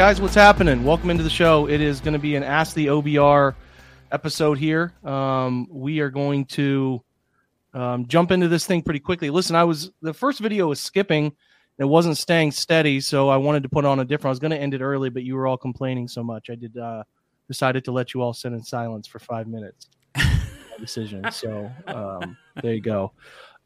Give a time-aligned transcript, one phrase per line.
[0.00, 0.82] Guys, what's happening?
[0.82, 1.68] Welcome into the show.
[1.68, 3.54] It is going to be an Ask the OBR
[4.10, 4.94] episode here.
[5.04, 7.04] Um, we are going to
[7.74, 9.28] um, jump into this thing pretty quickly.
[9.28, 11.34] Listen, I was the first video was skipping.
[11.76, 14.28] It wasn't staying steady, so I wanted to put on a different.
[14.28, 16.48] I was going to end it early, but you were all complaining so much.
[16.48, 17.02] I did uh,
[17.46, 19.90] decided to let you all sit in silence for five minutes.
[20.80, 21.30] decision.
[21.30, 23.12] So um, there you go.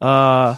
[0.01, 0.57] Uh,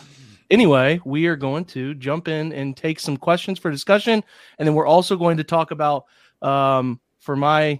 [0.50, 4.23] anyway, we are going to jump in and take some questions for discussion,
[4.58, 6.06] and then we're also going to talk about,
[6.41, 7.80] um, for my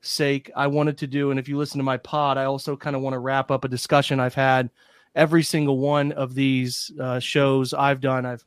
[0.00, 2.96] sake, I wanted to do, and if you listen to my pod, I also kind
[2.96, 4.70] of want to wrap up a discussion I've had
[5.14, 8.26] every single one of these uh, shows I've done.
[8.26, 8.44] I've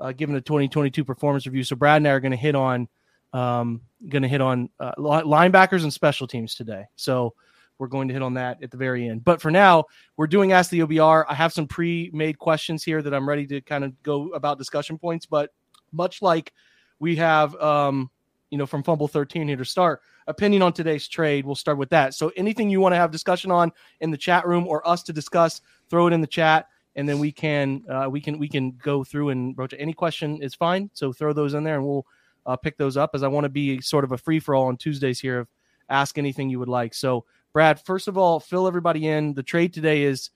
[0.00, 1.64] uh, given a 2022 performance review.
[1.64, 2.88] So Brad and I are going to hit on,
[3.32, 6.84] um, going to hit on uh, linebackers and special teams today.
[6.96, 7.34] So
[7.78, 9.24] we're going to hit on that at the very end.
[9.24, 9.84] But for now,
[10.16, 11.24] we're doing Ask the OBR.
[11.28, 14.58] I have some pre made questions here that I'm ready to kind of go about
[14.58, 15.26] discussion points.
[15.26, 15.50] But
[15.92, 16.52] much like
[16.98, 18.10] we have, um,
[18.50, 21.90] you know, from Fumble 13 here to start, opinion on today's trade, we'll start with
[21.90, 22.14] that.
[22.14, 25.12] So anything you want to have discussion on in the chat room or us to
[25.12, 25.60] discuss,
[25.90, 26.68] throw it in the chat.
[26.96, 29.80] And then we can uh, we can we can go through and rotate.
[29.80, 30.90] Any question is fine.
[30.94, 32.06] So throw those in there, and we'll
[32.46, 33.10] uh, pick those up.
[33.14, 35.48] As I want to be sort of a free for all on Tuesdays here of
[35.88, 36.94] ask anything you would like.
[36.94, 37.24] So
[37.54, 39.32] Brad, first of all, fill everybody in.
[39.32, 40.28] The trade today is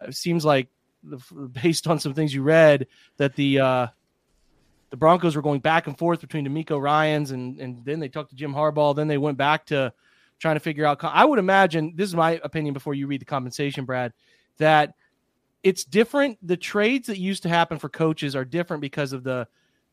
[0.00, 0.68] uh, seems like
[1.62, 2.86] based on some things you read
[3.18, 3.86] that the uh,
[4.90, 8.30] the Broncos were going back and forth between DeMeco Ryans and and then they talked
[8.30, 8.96] to Jim Harbaugh.
[8.96, 9.92] Then they went back to
[10.38, 11.02] trying to figure out.
[11.02, 14.12] I would imagine this is my opinion before you read the compensation, Brad,
[14.58, 14.94] that
[15.64, 16.38] it's different.
[16.46, 19.48] The trades that used to happen for coaches are different because of the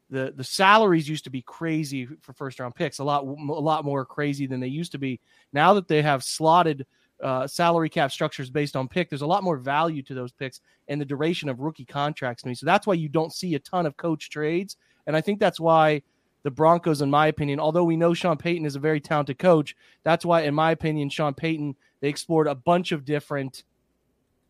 [0.09, 3.86] the the salaries used to be crazy for first round picks, a lot a lot
[3.86, 5.20] more crazy than they used to be.
[5.53, 6.86] Now that they have slotted
[7.24, 10.62] uh, salary cap structures based on pick, there's a lot more value to those picks
[10.88, 12.56] and the duration of rookie contracts to me.
[12.56, 15.59] So that's why you don't see a ton of coach trades, and I think that's
[15.59, 16.02] why
[16.44, 19.75] the Broncos, in my opinion, although we know Sean Payton is a very talented coach,
[20.03, 23.64] that's why, in my opinion, Sean Payton they explored a bunch of different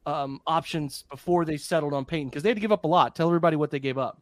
[0.06, 3.16] um, options before they settled on Payton because they had to give up a lot.
[3.16, 4.22] Tell everybody what they gave up.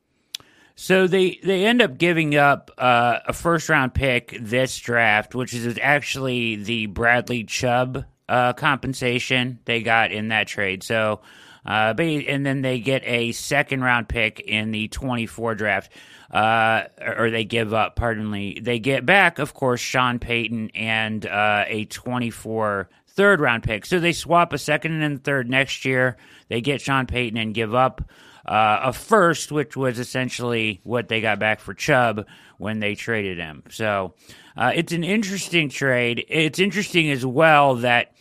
[0.79, 5.55] So they they end up giving up uh, a first round pick this draft, which
[5.55, 10.83] is actually the Bradley Chubb uh, compensation they got in that trade.
[10.83, 11.21] So,
[11.65, 15.91] uh, and then they get a second round pick in the 24 draft.
[16.29, 16.83] Uh,
[17.17, 18.59] or they give up, pardon me.
[18.61, 23.83] They get back, of course, Sean Payton and uh, a 24 third round pick.
[23.83, 26.17] So they swap a second and third next year.
[26.49, 28.03] They get Sean Payton and give up
[28.47, 32.25] uh, a first, which was essentially what they got back for Chubb
[32.57, 33.63] when they traded him.
[33.69, 34.13] So
[34.55, 36.25] uh, it's an interesting trade.
[36.29, 38.13] It's interesting as well that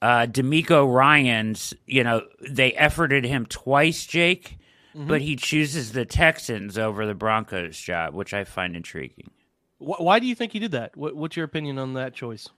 [0.00, 4.58] uh, DeMeco Ryans, you know, they efforted him twice, Jake,
[4.94, 5.06] mm-hmm.
[5.06, 9.30] but he chooses the Texans over the Broncos job, which I find intriguing.
[9.78, 10.96] Why do you think he did that?
[10.96, 12.48] What's your opinion on that choice?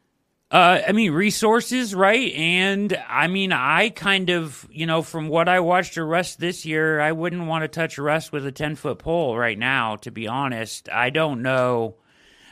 [0.54, 2.32] Uh, I mean, resources, right?
[2.32, 7.00] And I mean, I kind of, you know, from what I watched Russ this year,
[7.00, 10.28] I wouldn't want to touch Russ with a 10 foot pole right now, to be
[10.28, 10.88] honest.
[10.88, 11.96] I don't know.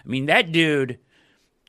[0.05, 0.99] I mean, that dude,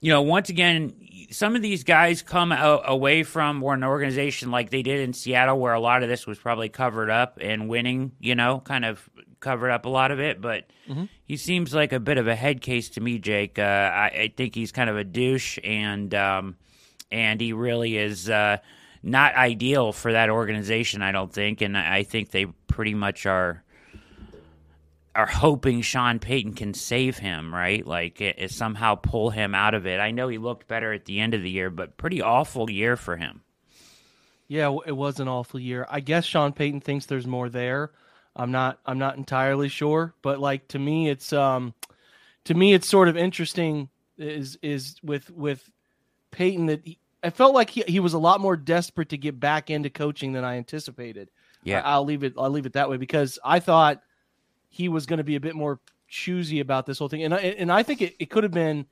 [0.01, 0.95] you know, once again,
[1.29, 5.59] some of these guys come away from or an organization like they did in Seattle,
[5.59, 9.07] where a lot of this was probably covered up and winning, you know, kind of
[9.43, 10.41] covered up a lot of it.
[10.41, 11.05] But mm-hmm.
[11.25, 13.59] he seems like a bit of a head case to me, Jake.
[13.59, 16.55] Uh, I, I, think he's kind of a douche, and um,
[17.11, 18.57] and he really is uh,
[19.03, 21.03] not ideal for that organization.
[21.03, 23.63] I don't think, and I think they pretty much are
[25.15, 27.85] are hoping Sean Payton can save him, right?
[27.85, 29.99] Like it, it somehow pull him out of it.
[29.99, 32.97] I know he looked better at the end of the year, but pretty awful year
[32.97, 33.41] for him.
[34.47, 35.85] Yeah, it was an awful year.
[35.89, 37.91] I guess Sean Payton thinks there's more there.
[38.35, 41.73] I'm not I'm not entirely sure, but like to me it's um
[42.45, 45.69] to me it's sort of interesting is is with with
[46.31, 49.39] Payton that he, I felt like he, he was a lot more desperate to get
[49.39, 51.29] back into coaching than I anticipated.
[51.63, 51.81] Yeah.
[51.81, 54.01] I, will leave it I'll leave it that way because I thought
[54.69, 57.23] he was going to be a bit more choosy about this whole thing.
[57.23, 58.85] And I, and I think it, it could have been,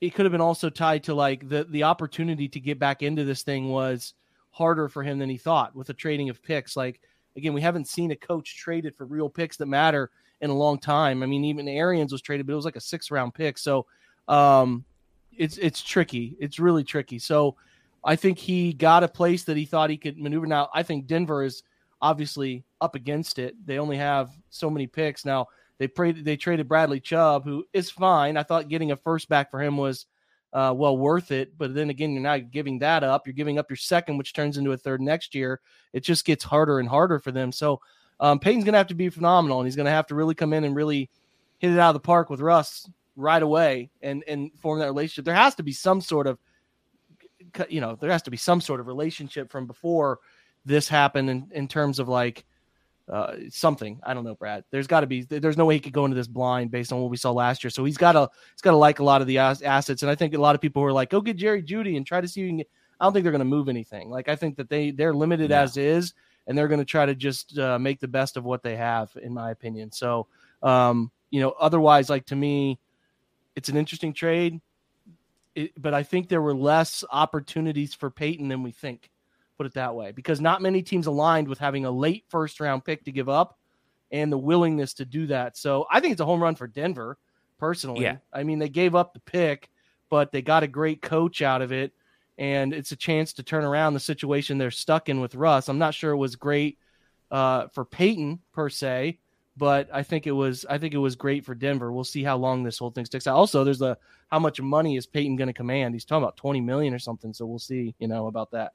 [0.00, 3.24] it could have been also tied to like the, the opportunity to get back into
[3.24, 4.14] this thing was
[4.50, 6.76] harder for him than he thought with the trading of picks.
[6.76, 7.00] Like,
[7.36, 10.10] again, we haven't seen a coach traded for real picks that matter
[10.40, 11.22] in a long time.
[11.22, 13.58] I mean, even Arians was traded, but it was like a six round pick.
[13.58, 13.86] So,
[14.28, 14.84] um,
[15.36, 16.36] it's, it's tricky.
[16.40, 17.18] It's really tricky.
[17.18, 17.56] So
[18.04, 20.46] I think he got a place that he thought he could maneuver.
[20.46, 21.62] Now, I think Denver is,
[22.00, 23.54] obviously up against it.
[23.64, 25.46] They only have so many picks now.
[25.78, 25.88] They
[26.22, 28.36] they traded Bradley Chubb, who is fine.
[28.36, 30.06] I thought getting a first back for him was
[30.56, 33.26] uh, well worth it, but then again, you're not giving that up.
[33.26, 35.60] You're giving up your second, which turns into a third next year.
[35.92, 37.52] It just gets harder and harder for them.
[37.52, 37.78] So
[38.20, 40.34] um, Payton's going to have to be phenomenal, and he's going to have to really
[40.34, 41.10] come in and really
[41.58, 45.26] hit it out of the park with Russ right away and and form that relationship.
[45.26, 46.38] There has to be some sort of
[47.68, 50.20] you know there has to be some sort of relationship from before
[50.64, 52.46] this happened in, in terms of like
[53.10, 54.00] uh, something.
[54.02, 54.64] I don't know, Brad.
[54.70, 55.22] There's got to be.
[55.22, 57.62] There's no way he could go into this blind based on what we saw last
[57.62, 57.70] year.
[57.70, 58.28] So he's got to.
[58.52, 60.60] He's got to like a lot of the assets, and I think a lot of
[60.60, 62.70] people who are like, "Go get Jerry Jeudy and try to see." You can get,
[63.00, 64.10] I don't think they're going to move anything.
[64.10, 65.62] Like I think that they they're limited yeah.
[65.62, 66.14] as is,
[66.46, 69.10] and they're going to try to just uh, make the best of what they have,
[69.22, 69.92] in my opinion.
[69.92, 70.26] So,
[70.62, 72.78] um, you know, otherwise, like to me,
[73.54, 74.60] it's an interesting trade,
[75.54, 79.10] it, but I think there were less opportunities for Payton than we think
[79.56, 82.84] put it that way, because not many teams aligned with having a late first round
[82.84, 83.58] pick to give up
[84.10, 85.56] and the willingness to do that.
[85.56, 87.18] So I think it's a home run for Denver,
[87.58, 88.02] personally.
[88.02, 88.16] Yeah.
[88.32, 89.70] I mean, they gave up the pick,
[90.08, 91.92] but they got a great coach out of it,
[92.38, 95.68] and it's a chance to turn around the situation they're stuck in with Russ.
[95.68, 96.78] I'm not sure it was great
[97.30, 99.18] uh, for Payton per se,
[99.56, 101.92] but I think it was I think it was great for Denver.
[101.92, 103.36] We'll see how long this whole thing sticks out.
[103.36, 103.96] Also, there's a
[104.30, 105.94] how much money is Payton going to command?
[105.94, 108.72] He's talking about 20 million or something, so we'll see, you know, about that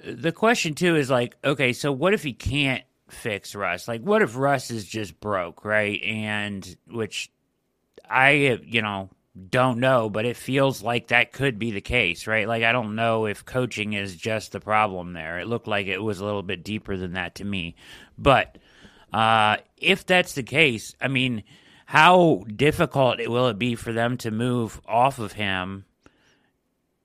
[0.00, 3.88] the question too is like, okay, so what if he can't fix Russ?
[3.88, 6.00] Like, what if Russ is just broke, right?
[6.02, 7.30] And which
[8.08, 9.10] I, you know,
[9.50, 12.48] don't know, but it feels like that could be the case, right?
[12.48, 15.38] Like, I don't know if coaching is just the problem there.
[15.38, 17.76] It looked like it was a little bit deeper than that to me.
[18.16, 18.58] But
[19.12, 21.44] uh, if that's the case, I mean,
[21.86, 25.84] how difficult will it be for them to move off of him?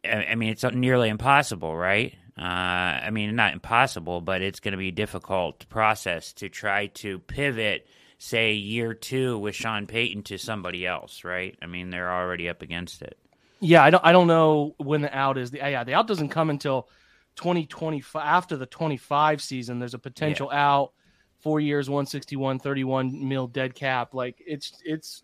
[0.04, 2.16] I mean, it's nearly impossible, right?
[2.38, 6.88] Uh, I mean, not impossible, but it's going to be a difficult process to try
[6.88, 7.88] to pivot,
[8.18, 11.56] say, year two with Sean Payton to somebody else, right?
[11.62, 13.18] I mean, they're already up against it.
[13.60, 14.04] Yeah, I don't.
[14.04, 15.52] I don't know when the out is.
[15.52, 16.90] The yeah, the out doesn't come until
[17.36, 19.80] 2025 after the 25 season.
[19.80, 20.70] There's a potential yeah.
[20.70, 20.92] out,
[21.40, 24.14] four years, 161, 31 mil dead cap.
[24.14, 25.24] Like it's it's.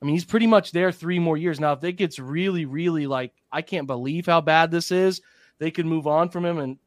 [0.00, 1.72] I mean, he's pretty much there three more years now.
[1.72, 5.20] If it gets really, really like, I can't believe how bad this is
[5.60, 6.78] they could move on from him and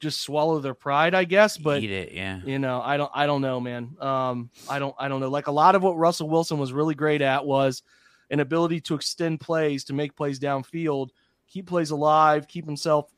[0.00, 1.58] just swallow their pride, I guess.
[1.58, 2.40] But Eat it, yeah.
[2.44, 3.96] You know, I don't I don't know, man.
[4.00, 5.28] Um, I don't I don't know.
[5.28, 7.82] Like a lot of what Russell Wilson was really great at was
[8.30, 11.08] an ability to extend plays, to make plays downfield,
[11.48, 13.10] keep plays alive, keep himself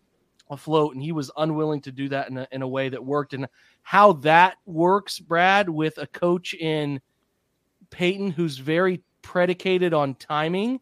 [0.49, 3.35] afloat, and he was unwilling to do that in a, in a way that worked.
[3.35, 3.47] And
[3.83, 7.01] how that works, Brad, with a coach in
[7.91, 10.81] Payton who's very predicated on timing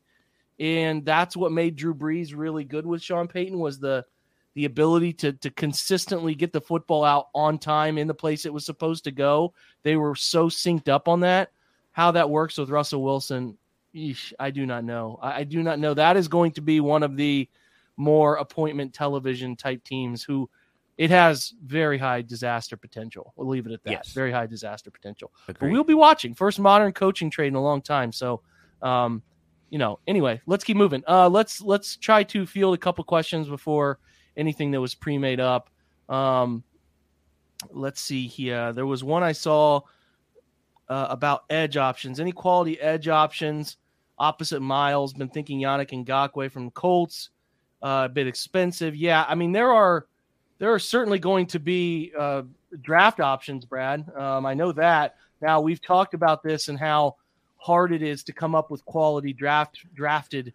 [0.60, 4.04] and that's what made Drew Brees really good with Sean Payton was the
[4.54, 8.52] the ability to to consistently get the football out on time in the place it
[8.52, 9.54] was supposed to go.
[9.82, 11.52] They were so synced up on that.
[11.92, 13.58] How that works with Russell Wilson,
[13.94, 15.18] eesh, I do not know.
[15.22, 15.94] I, I do not know.
[15.94, 17.48] That is going to be one of the
[17.96, 20.48] more appointment television type teams who
[20.96, 23.32] it has very high disaster potential.
[23.36, 23.90] We'll leave it at that.
[23.90, 24.12] Yes.
[24.12, 25.32] Very high disaster potential.
[25.46, 25.68] Agreed.
[25.68, 28.10] But we'll be watching first modern coaching trade in a long time.
[28.10, 28.42] So
[28.82, 29.22] um,
[29.70, 31.02] you know, anyway, let's keep moving.
[31.06, 33.98] Uh, let's let's try to field a couple questions before
[34.36, 35.70] anything that was pre-made up.
[36.08, 36.62] Um,
[37.70, 38.72] let's see here.
[38.72, 39.80] There was one I saw
[40.88, 42.20] uh, about edge options.
[42.20, 43.76] Any quality edge options
[44.18, 45.12] opposite Myles.
[45.12, 47.30] Been thinking Yannick Ngakoue from Colts,
[47.82, 48.96] uh, a bit expensive.
[48.96, 50.06] Yeah, I mean there are
[50.58, 52.42] there are certainly going to be uh,
[52.80, 54.08] draft options, Brad.
[54.16, 55.16] Um, I know that.
[55.40, 57.16] Now we've talked about this and how
[57.58, 60.54] hard it is to come up with quality draft drafted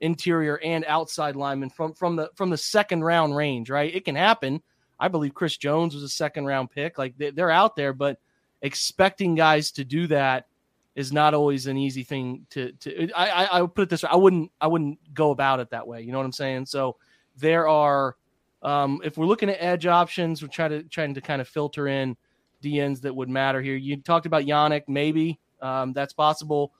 [0.00, 3.70] interior and outside linemen from from the from the second round range.
[3.70, 4.62] Right, it can happen.
[4.98, 6.98] I believe Chris Jones was a second round pick.
[6.98, 8.18] Like they, they're out there, but
[8.62, 10.46] expecting guys to do that
[10.94, 14.02] is not always an easy thing to to I, I, I would put it this
[14.02, 14.10] way.
[14.10, 16.02] I wouldn't I wouldn't go about it that way.
[16.02, 16.66] You know what I'm saying?
[16.66, 16.96] So
[17.36, 18.16] there are
[18.62, 21.88] um, if we're looking at edge options, we're trying to trying to kind of filter
[21.88, 22.16] in
[22.62, 23.76] DNs that would matter here.
[23.76, 26.72] You talked about Yannick, maybe um, that's possible.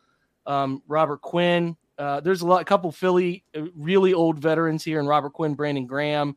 [0.47, 1.77] Um, Robert Quinn.
[1.99, 5.55] Uh, there's a lot, a couple Philly uh, really old veterans here, and Robert Quinn,
[5.55, 6.37] Brandon Graham,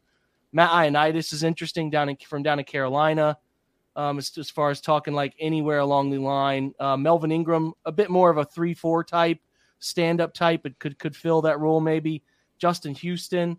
[0.51, 3.37] Matt Ioannidis is interesting down in, from down in Carolina
[3.95, 6.73] um, as, as far as talking like anywhere along the line.
[6.79, 9.39] Uh, Melvin Ingram, a bit more of a three-four type,
[9.79, 12.23] stand-up type, but could could fill that role maybe.
[12.59, 13.57] Justin Houston,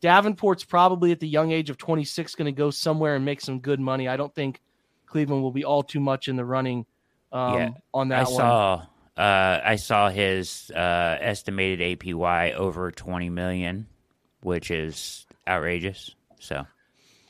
[0.00, 3.58] Davenport's probably at the young age of 26 going to go somewhere and make some
[3.58, 4.06] good money.
[4.06, 4.60] I don't think
[5.06, 6.84] Cleveland will be all too much in the running
[7.34, 8.32] um, yeah, on that I one.
[8.32, 8.86] Saw,
[9.16, 13.86] uh, I saw his uh, estimated APY over 20 million,
[14.42, 16.14] which is outrageous.
[16.40, 16.66] So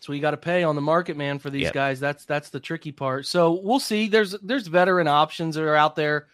[0.04, 1.72] so you got to pay on the market, man, for these yep.
[1.72, 1.98] guys.
[1.98, 3.24] That's that's the tricky part.
[3.24, 4.06] So we'll see.
[4.08, 6.26] There's there's veteran options that are out there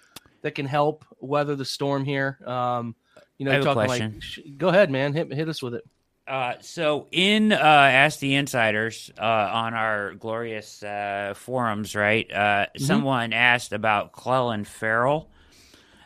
[0.43, 2.39] that can help weather the storm here.
[2.45, 2.97] Um,
[3.39, 5.85] you know, talking like, go ahead, man, hit hit us with it.
[6.31, 12.31] Uh, so in uh, Ask the Insiders uh, on our glorious uh, forums, right?
[12.31, 12.85] Uh, mm-hmm.
[12.85, 15.29] Someone asked about Clelin Ferrell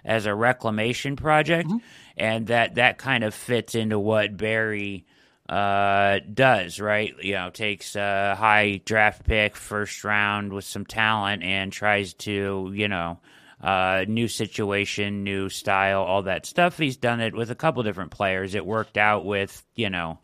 [0.02, 1.76] as a reclamation project, mm-hmm.
[2.16, 5.04] and that that kind of fits into what Berry
[5.46, 7.14] uh, does, right?
[7.22, 12.72] You know, takes a high draft pick, first round with some talent, and tries to,
[12.74, 13.18] you know,
[13.64, 16.76] uh, new situation, new style, all that stuff.
[16.76, 18.54] He's done it with a couple different players.
[18.54, 20.18] It worked out with, you know,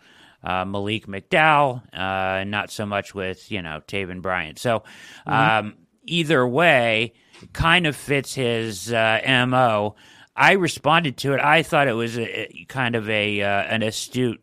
[0.45, 4.59] uh, Malik McDowell, uh, not so much with, you know, Taven Bryant.
[4.59, 4.81] So,
[5.27, 5.33] mm-hmm.
[5.33, 7.15] um, either way,
[7.53, 9.97] kind of fits his uh, MO.
[10.37, 11.41] I responded to it.
[11.41, 14.41] I thought it was a, kind of a uh, an astute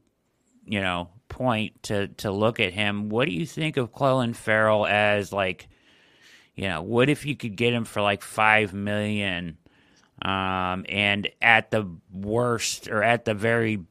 [0.67, 3.09] you know point to to look at him.
[3.09, 5.67] What do you think of Clelin Ferrell as like,
[6.57, 9.57] you know, what if you could get him for like five million,
[10.21, 13.85] um, and at the worst or at the very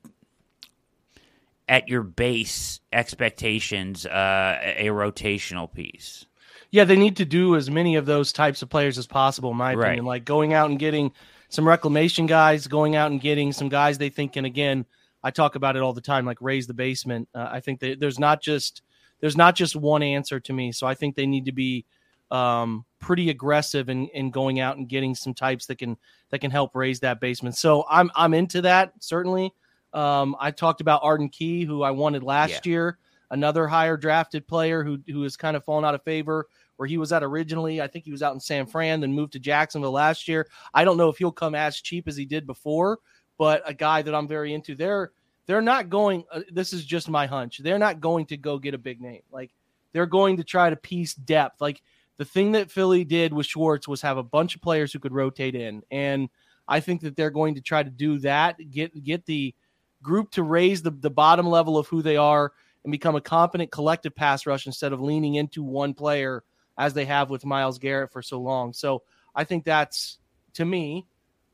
[1.68, 6.26] at your base expectations, uh, a rotational piece.
[6.70, 9.56] Yeah, they need to do as many of those types of players as possible, in
[9.56, 10.04] my opinion.
[10.04, 10.16] Right.
[10.16, 11.12] Like going out and getting
[11.48, 14.84] some reclamation guys, going out and getting some guys they think and again
[15.26, 17.28] I talk about it all the time, like raise the basement.
[17.34, 18.82] Uh, I think that there's not just
[19.20, 20.70] there's not just one answer to me.
[20.70, 21.84] So I think they need to be
[22.30, 25.96] um, pretty aggressive in, in going out and getting some types that can
[26.30, 27.56] that can help raise that basement.
[27.56, 29.52] So I'm I'm into that certainly.
[29.92, 32.70] Um, I talked about Arden Key, who I wanted last yeah.
[32.70, 32.98] year,
[33.30, 36.98] another higher drafted player who who has kind of fallen out of favor where he
[36.98, 37.80] was at originally.
[37.80, 40.46] I think he was out in San Fran, then moved to Jacksonville last year.
[40.74, 42.98] I don't know if he'll come as cheap as he did before,
[43.38, 44.74] but a guy that I'm very into.
[44.74, 45.12] They're
[45.46, 46.24] they're not going.
[46.30, 47.58] Uh, this is just my hunch.
[47.58, 49.22] They're not going to go get a big name.
[49.30, 49.52] Like
[49.92, 51.60] they're going to try to piece depth.
[51.60, 51.82] Like
[52.18, 55.12] the thing that Philly did with Schwartz was have a bunch of players who could
[55.12, 56.28] rotate in, and
[56.68, 58.56] I think that they're going to try to do that.
[58.70, 59.54] Get get the
[60.02, 62.52] group to raise the, the bottom level of who they are
[62.84, 66.44] and become a competent collective pass rush instead of leaning into one player
[66.78, 68.72] as they have with Myles Garrett for so long.
[68.72, 69.02] So
[69.34, 70.18] I think that's
[70.54, 71.06] to me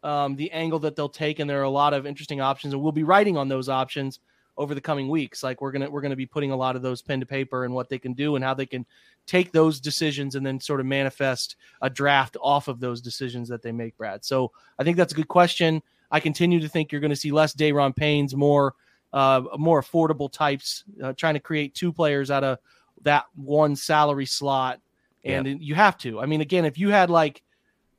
[0.03, 2.83] um, the angle that they'll take, and there are a lot of interesting options, and
[2.83, 4.21] we'll be writing on those options
[4.57, 5.43] over the coming weeks.
[5.43, 7.75] Like we're gonna we're gonna be putting a lot of those pen to paper and
[7.75, 8.87] what they can do and how they can
[9.27, 13.63] take those decisions and then sort of manifest a draft off of those decisions that
[13.63, 14.25] they make, Brad.
[14.25, 15.83] So I think that's a good question.
[16.11, 18.75] I continue to think you're going to see less Da'Ron Paynes, more
[19.13, 22.59] uh, more affordable types, uh, trying to create two players out of
[23.03, 24.81] that one salary slot.
[25.25, 25.59] And yep.
[25.61, 26.21] you have to.
[26.21, 27.43] I mean, again, if you had like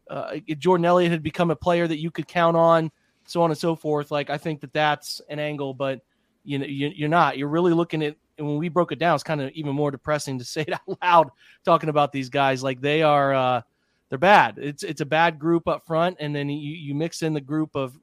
[0.09, 2.91] uh, Jordan Elliott had become a player that you could count on,
[3.25, 4.11] so on and so forth.
[4.11, 6.01] Like I think that that's an angle, but
[6.43, 7.37] you know you, are not.
[7.37, 9.15] You're really looking at and when we broke it down.
[9.15, 11.29] It's kind of even more depressing to say it out loud
[11.63, 12.63] talking about these guys.
[12.63, 13.61] Like they are, uh,
[14.09, 14.57] they're bad.
[14.57, 17.75] It's it's a bad group up front, and then you you mix in the group
[17.75, 17.97] of,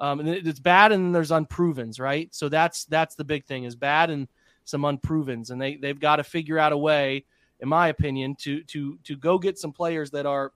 [0.00, 2.28] um, and it's bad, and then there's unprovens, right?
[2.34, 4.26] So that's that's the big thing is bad and
[4.64, 7.24] some unprovens, and they they've got to figure out a way,
[7.60, 10.52] in my opinion, to to to go get some players that are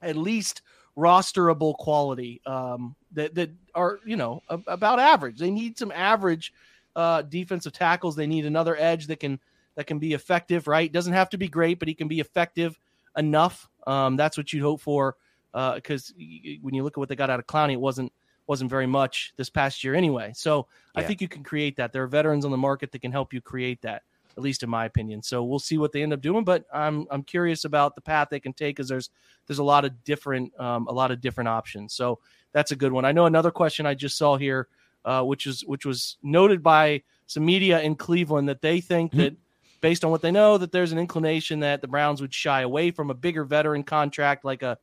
[0.00, 0.62] at least
[0.96, 5.38] rosterable quality um, that that are you know about average.
[5.38, 6.52] They need some average
[6.94, 8.16] uh, defensive tackles.
[8.16, 9.38] They need another edge that can
[9.74, 10.66] that can be effective.
[10.66, 12.78] Right, doesn't have to be great, but he can be effective
[13.16, 13.68] enough.
[13.86, 15.16] Um, that's what you'd hope for.
[15.52, 18.12] Because uh, when you look at what they got out of Clowney, it wasn't
[18.46, 20.32] wasn't very much this past year anyway.
[20.34, 21.02] So yeah.
[21.02, 21.92] I think you can create that.
[21.92, 24.02] There are veterans on the market that can help you create that,
[24.36, 25.22] at least in my opinion.
[25.22, 28.28] So we'll see what they end up doing, but I'm I'm curious about the path
[28.30, 29.10] they can take because there's
[29.46, 31.94] there's a lot of different um, a lot of different options.
[31.94, 32.20] So
[32.52, 33.04] that's a good one.
[33.04, 34.68] I know another question I just saw here,
[35.04, 39.20] uh, which is which was noted by some media in Cleveland that they think mm-hmm.
[39.20, 39.36] that
[39.80, 42.90] based on what they know that there's an inclination that the Browns would shy away
[42.90, 44.78] from a bigger veteran contract like a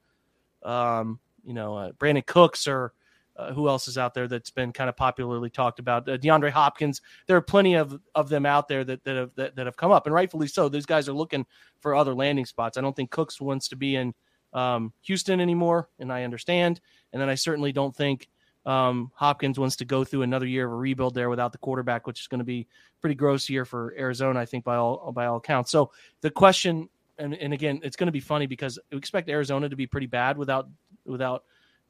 [0.63, 2.93] um, you know, uh, Brandin Cooks or
[3.35, 6.07] uh, who else is out there that's been kind of popularly talked about?
[6.07, 7.01] Uh, DeAndre Hopkins.
[7.27, 9.91] There are plenty of, of them out there that, that have that, that have come
[9.91, 10.69] up, and rightfully so.
[10.69, 11.45] These guys are looking
[11.79, 12.77] for other landing spots.
[12.77, 14.13] I don't think Cooks wants to be in
[14.53, 16.79] um, Houston anymore, and I understand.
[17.11, 18.29] And then I certainly don't think
[18.65, 22.07] um, Hopkins wants to go through another year of a rebuild there without the quarterback,
[22.07, 22.67] which is going to be
[23.01, 25.71] pretty gross year for Arizona, I think by all by all accounts.
[25.71, 29.67] So the question, and, and again, it's going to be funny because we expect Arizona
[29.69, 30.69] to be pretty bad without
[31.05, 31.43] without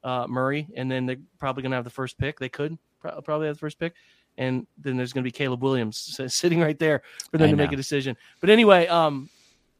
[0.04, 2.38] uh, Murray, and then they're probably going to have the first pick.
[2.38, 3.94] They could probably have the first pick,
[4.38, 7.56] and then there's going to be Caleb Williams sitting right there for them I to
[7.56, 7.62] know.
[7.64, 8.16] make a decision.
[8.40, 9.28] But anyway, um,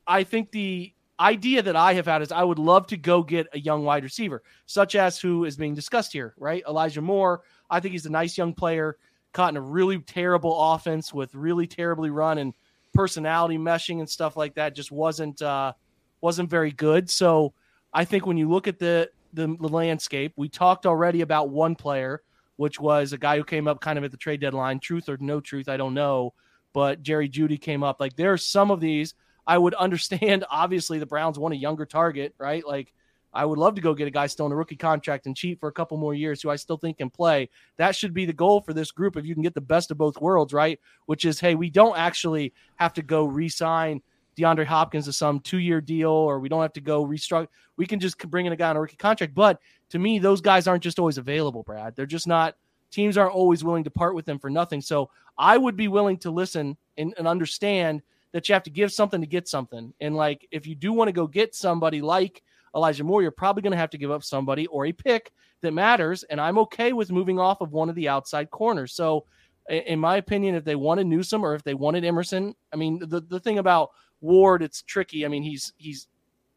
[0.07, 3.47] I think the idea that I have had is I would love to go get
[3.52, 6.62] a young wide receiver, such as who is being discussed here, right?
[6.66, 7.43] Elijah Moore.
[7.71, 8.97] I think he's a nice young player,
[9.33, 12.54] caught in a really terrible offense with really terribly run and
[12.93, 14.75] personality meshing and stuff like that.
[14.75, 15.73] Just wasn't uh,
[16.21, 17.09] wasn't very good.
[17.11, 17.52] So
[17.93, 21.75] I think when you look at the, the, the landscape, we talked already about one
[21.75, 22.23] player,
[22.57, 24.81] which was a guy who came up kind of at the trade deadline.
[24.81, 26.35] Truth or no truth, I don't know.
[26.73, 28.00] But Jerry Jeudy came up.
[28.00, 29.14] Like there are some of these
[29.47, 30.45] I would understand.
[30.50, 32.67] Obviously, the Browns want a younger target, right?
[32.67, 32.93] Like
[33.35, 35.59] I would love to go get a guy still in a rookie contract and cheat
[35.59, 37.50] for a couple more years who I still think can play.
[37.76, 39.99] That should be the goal for this group if you can get the best of
[39.99, 40.79] both worlds, right?
[41.07, 44.03] Which is, hey, we don't actually have to go re-sign
[44.37, 47.49] DeAndre Hopkins to some two-year deal, or we don't have to go restructure.
[47.76, 49.35] We can just bring in a guy on a rookie contract.
[49.35, 49.61] But
[49.91, 51.95] to me, those guys aren't just always available, Brad.
[51.97, 52.57] They're just not.
[52.91, 54.81] Teams aren't always willing to part with them for nothing.
[54.81, 58.93] So I would be willing to listen and, and understand that you have to give
[58.93, 59.93] something to get something.
[60.00, 62.43] And like, if you do want to go get somebody like
[62.75, 65.32] Elijah Moore, you're probably going to have to give up somebody or a pick
[65.63, 66.25] that matters.
[66.25, 68.93] And I'm okay with moving off of one of the outside corners.
[68.93, 69.25] So,
[69.69, 73.23] in my opinion, if they wanted Newsome or if they wanted Emerson, I mean, the,
[73.23, 73.91] the thing about
[74.25, 75.25] Ward, it's tricky.
[75.25, 76.08] I mean, he's he's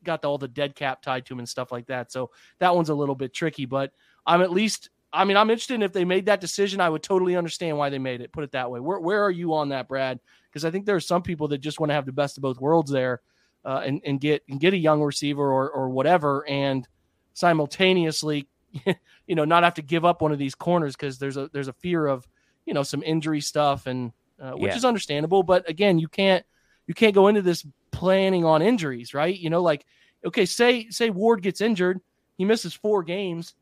[0.04, 2.12] got all the dead cap tied to him and stuff like that.
[2.12, 3.66] So that one's a little bit tricky.
[3.66, 3.92] But
[4.26, 6.82] I'm at least, I mean, I'm interested in if they made that decision.
[6.82, 8.32] I would totally understand why they made it.
[8.32, 8.80] Put it that way.
[8.80, 10.20] Where where are you on that, Brad?
[10.50, 12.42] Because I think there are some people that just want to have the best of
[12.42, 13.22] both worlds there,
[13.66, 16.88] uh, and and get and get a young receiver or or whatever, and
[17.34, 18.48] simultaneously,
[19.28, 21.68] you know, not have to give up one of these corners because there's a there's
[21.68, 22.28] a fear of
[22.66, 24.78] you know some injury stuff and uh, which yeah.
[24.78, 25.44] is understandable.
[25.44, 26.46] But again, you can't
[26.88, 29.38] you can't go into this planning on injuries, right?
[29.38, 29.86] You know, like
[30.26, 32.02] okay, say say Ward gets injured,
[32.38, 33.54] he misses four games.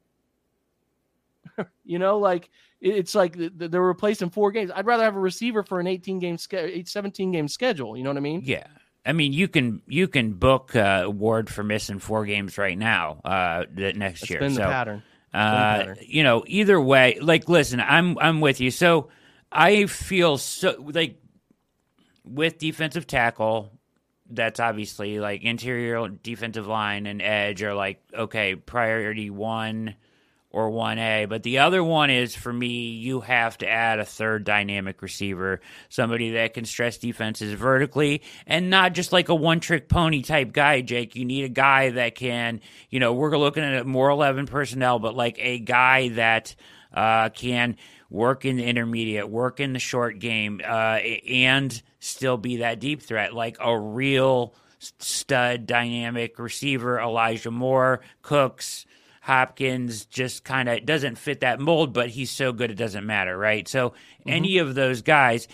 [1.85, 2.49] you know, like
[2.81, 4.71] it's like they're replacing four games.
[4.73, 7.97] I'd rather have a receiver for an 18 game, schedule, 17 game schedule.
[7.97, 8.41] You know what I mean?
[8.43, 8.67] Yeah.
[9.05, 13.21] I mean, you can you can book uh, Ward for missing four games right now
[13.23, 14.39] uh, next it's year.
[14.39, 15.03] Been so, the pattern.
[15.33, 18.71] Uh, you know, either way, like, listen, I'm I'm with you.
[18.71, 19.09] So
[19.51, 21.19] I feel so like
[22.25, 23.71] with defensive tackle,
[24.29, 29.95] that's obviously like interior defensive line and edge are like okay, priority one
[30.55, 31.27] or 1A.
[31.27, 35.59] But the other one is for me, you have to add a third dynamic receiver,
[35.89, 40.53] somebody that can stress defenses vertically and not just like a one trick pony type
[40.53, 41.13] guy, Jake.
[41.17, 45.13] You need a guy that can, you know, we're looking at more 11 personnel, but
[45.13, 46.55] like a guy that
[46.93, 47.75] uh, can
[48.09, 53.01] work in the intermediate, work in the short game, uh, and still be that deep
[53.01, 54.53] threat, like a real
[54.99, 58.85] stud dynamic receiver, Elijah Moore, Cooks,
[59.21, 63.35] Hopkins just kind of doesn't fit that mold, but he's so good it doesn't matter,
[63.35, 63.67] right?
[63.67, 64.29] So mm-hmm.
[64.29, 65.47] any of those guys,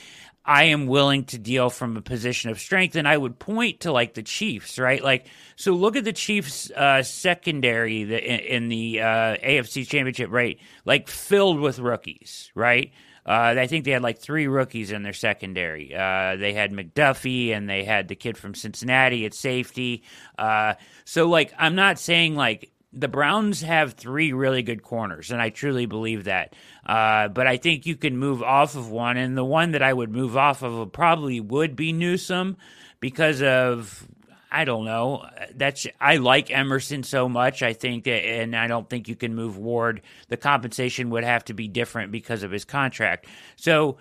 [0.44, 3.92] I am willing to deal from a position of strength, and I would point to
[3.92, 5.04] like the Chiefs, right?
[5.04, 10.60] Like, so look at the Chiefs' uh, secondary in, in the uh, AFC Championship, right?
[10.84, 12.92] Like filled with rookies, right?
[13.24, 15.94] Uh, I think they had like three rookies in their secondary.
[15.94, 20.02] Uh, they had McDuffie and they had the kid from Cincinnati at safety.
[20.40, 20.74] Uh,
[21.06, 25.50] so, like, I'm not saying like the Browns have three really good corners, and I
[25.50, 26.56] truly believe that.
[26.86, 29.94] Uh, but I think you can move off of one, and the one that I
[29.94, 32.58] would move off of probably would be Newsome
[33.00, 34.08] because of
[34.52, 35.26] I don't know.
[35.56, 37.64] That's I like Emerson so much.
[37.64, 40.02] I think and I don't think you can move Ward.
[40.28, 43.28] The compensation would have to be different because of his contract.
[43.56, 43.98] So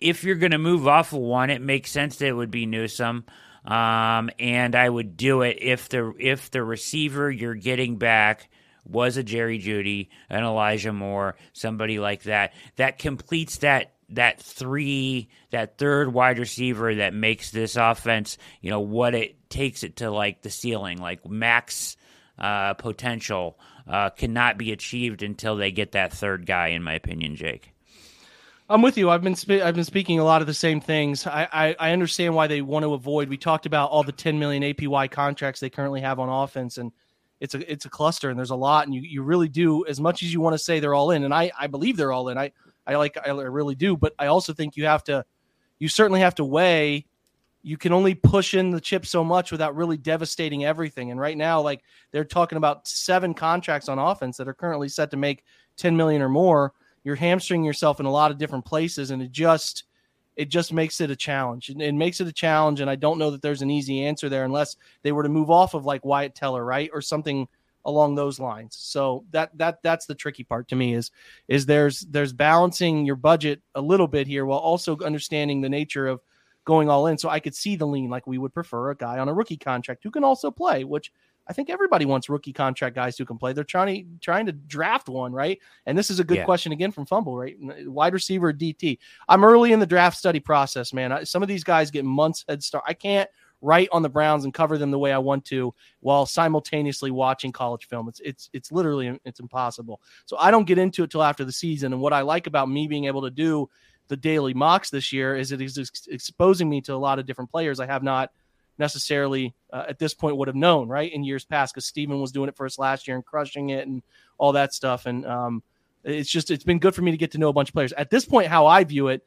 [0.00, 2.66] if you're going to move off of one, it makes sense that it would be
[2.66, 3.24] Newsome.
[3.64, 8.50] Um, and I would do it if the if the receiver you're getting back
[8.84, 15.28] was a Jerry Jeudy, an Elijah Moore, somebody like that that completes that that three
[15.50, 20.10] that third wide receiver that makes this offense you know what it takes it to
[20.10, 20.98] like the ceiling.
[20.98, 21.96] Like max
[22.38, 27.36] uh, potential uh, cannot be achieved until they get that third guy in my opinion
[27.36, 27.73] jake
[28.68, 29.10] I'm with you.
[29.10, 31.26] I've been I've been speaking a lot of the same things.
[31.26, 33.28] I, I, I understand why they want to avoid.
[33.28, 36.90] We talked about all the 10 million APY contracts they currently have on offense, and
[37.40, 40.00] it's a it's a cluster, and there's a lot, and you, you really do as
[40.00, 42.30] much as you want to say they're all in, and I I believe they're all
[42.30, 42.38] in.
[42.38, 42.52] I
[42.86, 45.26] I like I really do, but I also think you have to
[45.78, 47.04] you certainly have to weigh.
[47.62, 51.10] You can only push in the chip so much without really devastating everything.
[51.10, 55.10] And right now, like they're talking about seven contracts on offense that are currently set
[55.12, 55.44] to make
[55.76, 59.30] 10 million or more you're hamstringing yourself in a lot of different places, and it
[59.30, 59.84] just
[60.36, 61.70] it just makes it a challenge.
[61.70, 64.28] It, it makes it a challenge, and I don't know that there's an easy answer
[64.28, 67.46] there unless they were to move off of like Wyatt Teller, right, or something
[67.84, 68.76] along those lines.
[68.76, 71.10] So that that that's the tricky part to me is
[71.48, 76.06] is there's there's balancing your budget a little bit here while also understanding the nature
[76.06, 76.20] of
[76.64, 77.18] going all in.
[77.18, 79.58] So I could see the lean like we would prefer a guy on a rookie
[79.58, 81.12] contract who can also play, which
[81.46, 83.52] I think everybody wants rookie contract guys who can play.
[83.52, 85.58] They're trying to trying to draft one, right?
[85.86, 86.44] And this is a good yeah.
[86.44, 87.56] question again from Fumble, right?
[87.86, 88.98] Wide receiver DT.
[89.28, 91.12] I'm early in the draft study process, man.
[91.12, 92.84] I, some of these guys get months head start.
[92.86, 93.28] I can't
[93.60, 97.52] write on the Browns and cover them the way I want to while simultaneously watching
[97.52, 98.08] college film.
[98.08, 100.00] It's it's it's literally it's impossible.
[100.24, 101.92] So I don't get into it till after the season.
[101.92, 103.68] And what I like about me being able to do
[104.08, 107.50] the daily mocks this year is it is exposing me to a lot of different
[107.50, 108.30] players I have not–
[108.78, 111.12] necessarily uh, at this point would have known, right?
[111.12, 113.86] In years past, because Steven was doing it for us last year and crushing it
[113.86, 114.02] and
[114.38, 115.06] all that stuff.
[115.06, 115.62] And um,
[116.02, 117.92] it's just, it's been good for me to get to know a bunch of players.
[117.92, 119.22] At this point, how I view it,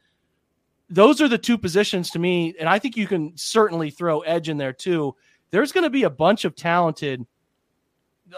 [0.90, 2.54] those are the two positions to me.
[2.58, 5.14] And I think you can certainly throw Edge in there too.
[5.50, 7.26] There's going to be a bunch of talented.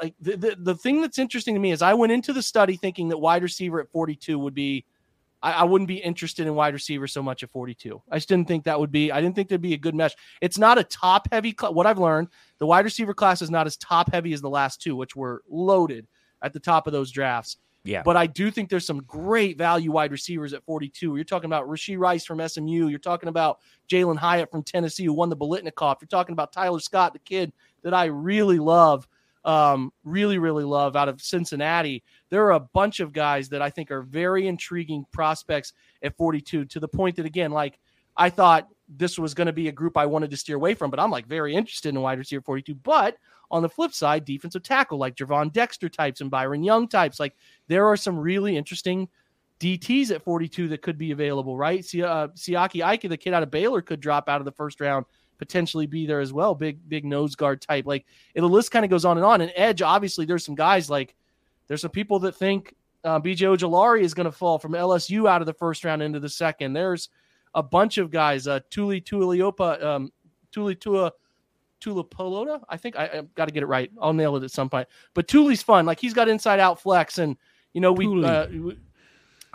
[0.00, 2.76] Like the, the, the thing that's interesting to me is I went into the study
[2.76, 4.84] thinking that wide receiver at 42 would be
[5.42, 8.02] I, I, wouldn't be interested in wide receiver so much at 42.
[8.10, 9.10] I just didn't think that would be.
[9.10, 10.14] I didn't think there'd be a good mesh.
[10.40, 11.54] It's not a top heavy.
[11.58, 14.50] Cl- what I've learned, the wide receiver class is not as top heavy as the
[14.50, 16.06] last two, which were loaded
[16.42, 17.56] at the top of those drafts.
[17.82, 18.02] Yeah.
[18.02, 21.16] But I do think there's some great value wide receivers at 42.
[21.16, 22.88] You're talking about Rashee Rice from SMU.
[22.88, 25.96] You're talking about Jalen Hyatt from Tennessee, who won the Biletnikoff.
[26.00, 29.08] You're talking about Tyler Scott, the kid that I really love
[29.44, 32.02] um, really, really love out of Cincinnati.
[32.30, 36.64] There are a bunch of guys that I think are very intriguing prospects at 42
[36.66, 37.78] to the point that, again, like
[38.16, 40.90] I thought this was going to be a group I wanted to steer away from,
[40.90, 42.74] but I'm like very interested in wide receiver 42.
[42.76, 43.16] But
[43.50, 47.34] on the flip side, defensive tackle like Gervon Dexter types and Byron Young types, like
[47.68, 49.08] there are some really interesting
[49.58, 51.84] DTs at 42 that could be available, right?
[51.84, 54.80] See, uh, Siaki Ika, the kid out of Baylor, could drop out of the first
[54.80, 55.04] round
[55.40, 56.54] potentially be there as well.
[56.54, 57.86] Big, big nose guard type.
[57.86, 59.40] Like the list kind of goes on and on.
[59.40, 61.14] And edge, obviously, there's some guys like
[61.70, 65.40] there's some people that think uh, BJ Ojulari is going to fall from LSU out
[65.40, 66.72] of the first round into the second.
[66.72, 67.10] There's
[67.54, 68.48] a bunch of guys.
[68.48, 70.12] Uh, Tuli Tuiliopa, um,
[70.52, 71.12] Tuli Tua.
[71.78, 72.60] Tula Polota.
[72.68, 73.88] I think I, I got to get it right.
[74.02, 74.88] I'll nail it at some point.
[75.14, 75.86] But Tuli's fun.
[75.86, 77.36] Like he's got inside out flex, and
[77.72, 78.04] you know we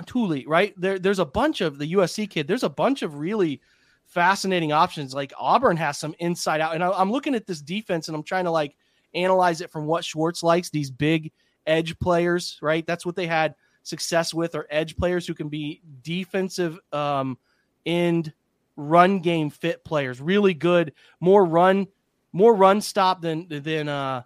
[0.07, 0.97] Tuli, uh, right there.
[0.97, 2.47] There's a bunch of the USC kid.
[2.47, 3.61] There's a bunch of really
[4.05, 5.13] fascinating options.
[5.13, 8.23] Like Auburn has some inside out, and I, am looking at this defense and I'm
[8.23, 8.75] trying to like
[9.13, 10.71] analyze it from what Schwartz likes.
[10.71, 11.31] These big
[11.67, 12.85] edge players, right?
[12.85, 17.37] That's what they had success with, are edge players who can be defensive um,
[17.85, 18.33] end
[18.75, 20.19] run game fit players.
[20.21, 21.87] Really good, more run,
[22.33, 24.23] more run stop than than uh,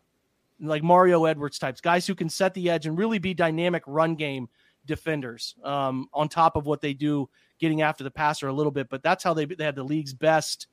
[0.60, 4.16] like Mario Edwards types guys who can set the edge and really be dynamic run
[4.16, 4.50] game
[4.86, 8.90] defenders um, on top of what they do getting after the passer a little bit,
[8.90, 10.68] but that's how they they had the league's best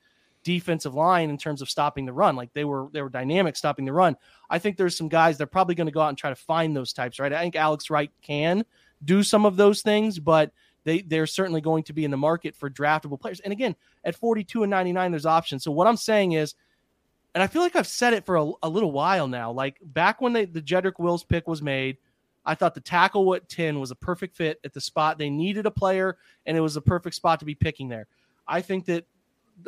[0.47, 2.37] defensive line in terms of stopping the run.
[2.37, 4.15] Like they were they were dynamic stopping the run.
[4.49, 6.73] I think there's some guys they're probably going to go out and try to find
[6.73, 7.33] those types, right?
[7.33, 8.63] I think Alex Wright can
[9.03, 10.53] do some of those things, but
[10.85, 13.41] they they're certainly going to be in the market for draftable players.
[13.41, 15.65] And again, at 42 and 99 there's options.
[15.65, 16.55] So what I'm saying is
[17.35, 19.51] and I feel like I've said it for a, a little while now.
[19.51, 21.97] Like back when they, the Jedrick Wills pick was made,
[22.45, 25.17] I thought the tackle at 10 was a perfect fit at the spot.
[25.17, 28.07] They needed a player, and it was a perfect spot to be picking there.
[28.47, 29.05] I think that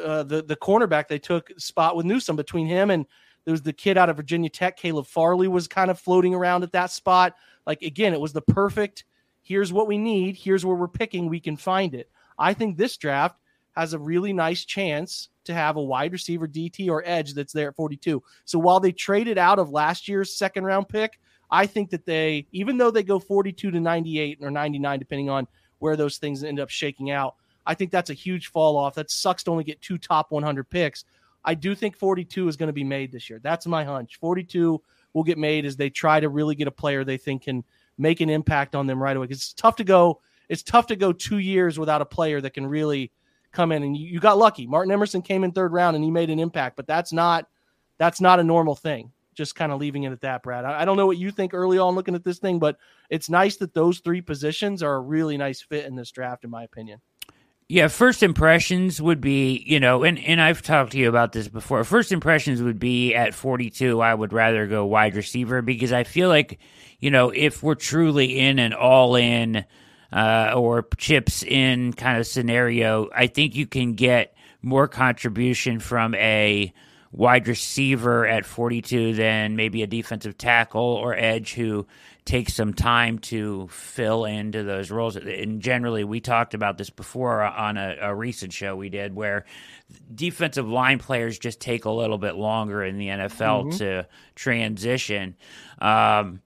[0.02, 3.06] uh, the the cornerback they took spot with Newsome between him and
[3.46, 6.64] there was the kid out of Virginia Tech, Caleb Farley, was kind of floating around
[6.64, 7.36] at that spot.
[7.66, 9.06] Like again, it was the perfect.
[9.42, 10.36] Here's what we need.
[10.36, 11.30] Here's where we're picking.
[11.30, 12.12] We can find it.
[12.38, 13.40] I think this draft
[13.76, 17.70] has a really nice chance to have a wide receiver, DT, or edge that's there
[17.70, 18.22] at 42.
[18.46, 22.46] So while they traded out of last year's second round pick, I think that they,
[22.52, 25.48] even though they go 42 to 98 or 99, depending on
[25.80, 28.96] where those things end up shaking out, I think that's a huge fall off.
[28.96, 31.06] That sucks to only get two top 100 picks.
[31.44, 33.40] I do think 42 is going to be made this year.
[33.42, 34.18] That's my hunch.
[34.18, 34.82] 42
[35.14, 37.64] will get made as they try to really get a player they think can
[37.98, 39.26] make an impact on them right away.
[39.26, 40.22] Because it's tough to go.
[40.50, 43.12] It's tough to go two years without a player that can really
[43.52, 43.84] come in.
[43.84, 44.68] And you, you got lucky.
[44.68, 47.48] Martin Emerson came in third round and he made an impact, but that's not
[47.98, 49.12] that's not a normal thing.
[49.36, 50.66] Just kind of leaving it at that, Brad.
[50.66, 52.78] I, I don't know what you think early on looking at this thing, but
[53.10, 56.50] it's nice that those three positions are a really nice fit in this draft, in
[56.50, 57.00] my opinion.
[57.72, 61.48] Yeah, first impressions would be, you know, and, and I've talked to you about this
[61.48, 61.84] before.
[61.84, 66.30] First impressions would be at 42, I would rather go wide receiver because I feel
[66.30, 66.58] like,
[67.00, 69.66] you know, if we're truly in an all in
[70.12, 76.16] uh, or chips in kind of scenario, I think you can get more contribution from
[76.16, 76.74] a
[77.12, 81.88] wide receiver at 42 than maybe a defensive tackle or edge who
[82.26, 85.16] takes some time to fill into those roles.
[85.16, 89.46] And generally, we talked about this before on a, a, recent show we did where
[90.14, 93.78] defensive line players just take a little bit longer in the NFL mm-hmm.
[93.78, 95.36] to transition.
[95.80, 96.42] Um,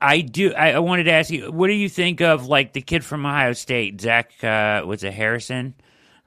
[0.00, 0.54] I do.
[0.54, 3.26] I, I, wanted to ask you, what do you think of like the kid from
[3.26, 4.32] Ohio State, Zach?
[4.42, 5.74] Uh, was it Harrison?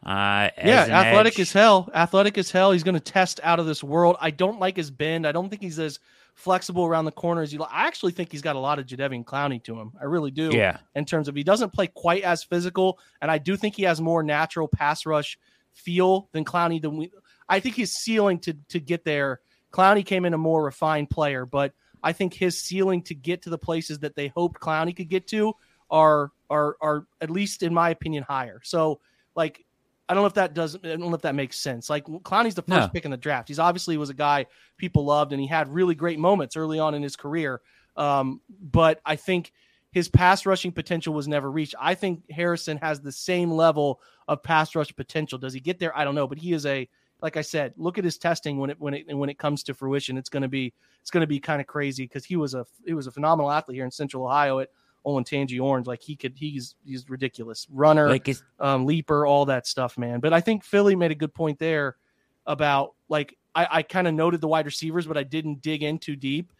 [0.03, 1.41] Uh, yeah, athletic edge?
[1.41, 1.89] as hell.
[1.93, 2.71] Athletic as hell.
[2.71, 4.17] He's going to test out of this world.
[4.19, 5.27] I don't like his bend.
[5.27, 5.99] I don't think he's as
[6.33, 7.53] flexible around the corners.
[7.53, 9.91] You, I actually think he's got a lot of Jadeveon Clowney to him.
[9.99, 10.49] I really do.
[10.51, 10.77] Yeah.
[10.95, 14.01] In terms of he doesn't play quite as physical, and I do think he has
[14.01, 15.37] more natural pass rush
[15.73, 16.81] feel than Clowney.
[16.81, 17.11] Than we,
[17.47, 19.41] I think his ceiling to to get there.
[19.71, 23.49] Clowney came in a more refined player, but I think his ceiling to get to
[23.49, 25.53] the places that they hoped Clowney could get to
[25.89, 28.59] are are are at least in my opinion higher.
[28.63, 28.99] So
[29.35, 29.63] like
[30.11, 30.85] I don't know if that doesn't.
[30.85, 31.89] I don't know if that makes sense.
[31.89, 32.89] Like Clowney's the first no.
[32.89, 33.47] pick in the draft.
[33.47, 34.45] He's obviously was a guy
[34.75, 37.61] people loved, and he had really great moments early on in his career.
[37.95, 39.53] Um, but I think
[39.93, 41.75] his pass rushing potential was never reached.
[41.79, 45.39] I think Harrison has the same level of pass rush potential.
[45.39, 45.97] Does he get there?
[45.97, 46.89] I don't know, but he is a
[47.21, 47.73] like I said.
[47.77, 50.17] Look at his testing when it when it when it comes to fruition.
[50.17, 52.65] It's going to be it's going to be kind of crazy because he was a
[52.85, 54.71] he was a phenomenal athlete here in Central Ohio at
[55.05, 55.87] Olentangy Orange.
[55.87, 60.19] Like he could, he's he's ridiculous runner, like his- um, leaper, all that stuff, man.
[60.19, 61.97] But I think Philly made a good point there
[62.45, 65.99] about like I, I kind of noted the wide receivers, but I didn't dig in
[65.99, 66.53] too deep.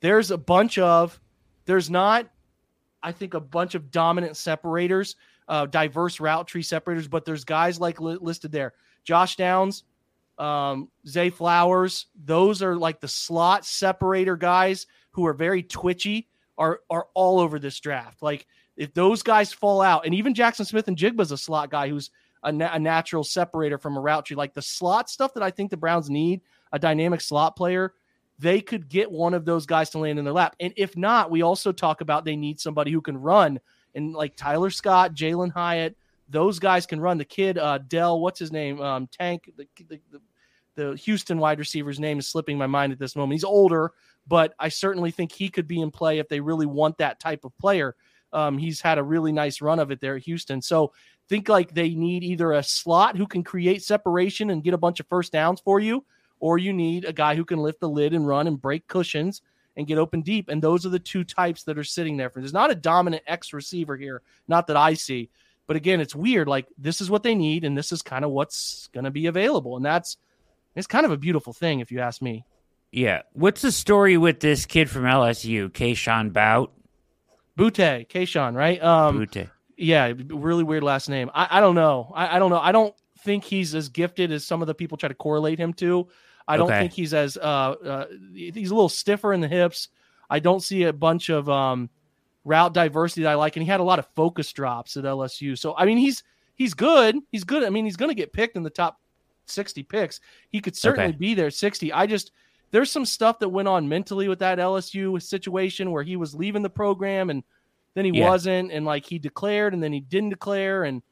[0.00, 1.20] There's a bunch of
[1.64, 2.28] there's not,
[3.02, 5.16] I think, a bunch of dominant separators,
[5.48, 9.84] uh, diverse route tree separators, but there's guys like li- listed there, Josh Downs,
[10.38, 12.06] um, Zay Flowers.
[12.24, 17.58] Those are like the slot separator guys who are very twitchy are are all over
[17.58, 18.22] this draft.
[18.22, 22.10] Like if those guys fall out, and even Jackson Smith-Njigba's a slot guy who's
[22.42, 24.36] a, na- a, natural separator from a route tree.
[24.36, 26.40] Like the slot stuff that I think the Browns need,
[26.72, 27.94] a dynamic slot player,
[28.38, 30.54] they could get one of those guys to land in their lap.
[30.60, 33.58] And if not, we also talk about they need somebody who can run.
[33.94, 35.96] And like Tyler Scott, Jalen Hyatt,
[36.28, 37.18] those guys can run.
[37.18, 38.80] The kid, uh, Dell, what's his name?
[38.80, 40.20] Um, Tank, the, the, the,
[40.76, 43.32] the Houston wide receiver's name is slipping my mind at this moment.
[43.32, 43.92] He's older,
[44.28, 47.44] but I certainly think he could be in play if they really want that type
[47.44, 47.96] of player.
[48.32, 50.60] Um, he's had a really nice run of it there at Houston.
[50.60, 50.92] So
[51.28, 55.00] think like they need either a slot who can create separation and get a bunch
[55.00, 56.04] of first downs for you,
[56.40, 59.42] or you need a guy who can lift the lid and run and break cushions
[59.76, 60.48] and get open deep.
[60.48, 62.30] And those are the two types that are sitting there.
[62.34, 65.30] There's not a dominant X receiver here, not that I see.
[65.66, 66.48] But again, it's weird.
[66.48, 69.26] Like this is what they need, and this is kind of what's going to be
[69.26, 70.16] available, and that's
[70.74, 72.44] it's kind of a beautiful thing, if you ask me.
[72.92, 73.22] Yeah.
[73.32, 76.72] What's the story with this kid from LSU, Kayshon Bout?
[77.58, 78.82] Boutte, Kayshon, right?
[78.82, 79.50] Um, Boutte.
[79.76, 81.30] Yeah, really weird last name.
[81.34, 82.12] I, I don't know.
[82.14, 82.58] I, I, don't know.
[82.58, 85.72] I don't think he's as gifted as some of the people try to correlate him
[85.74, 86.08] to.
[86.46, 86.80] I don't okay.
[86.80, 89.88] think he's as uh, uh, he's a little stiffer in the hips.
[90.30, 91.90] I don't see a bunch of um,
[92.44, 95.58] route diversity that I like, and he had a lot of focus drops at LSU.
[95.58, 96.22] So I mean, he's
[96.54, 97.16] he's good.
[97.30, 97.64] He's good.
[97.64, 98.98] I mean, he's going to get picked in the top
[99.44, 100.20] sixty picks.
[100.48, 101.18] He could certainly okay.
[101.18, 101.92] be there sixty.
[101.92, 102.32] I just
[102.70, 106.62] there's some stuff that went on mentally with that LSU situation where he was leaving
[106.62, 107.42] the program and
[107.94, 108.28] then he yeah.
[108.28, 111.02] wasn't, and like he declared and then he didn't declare, and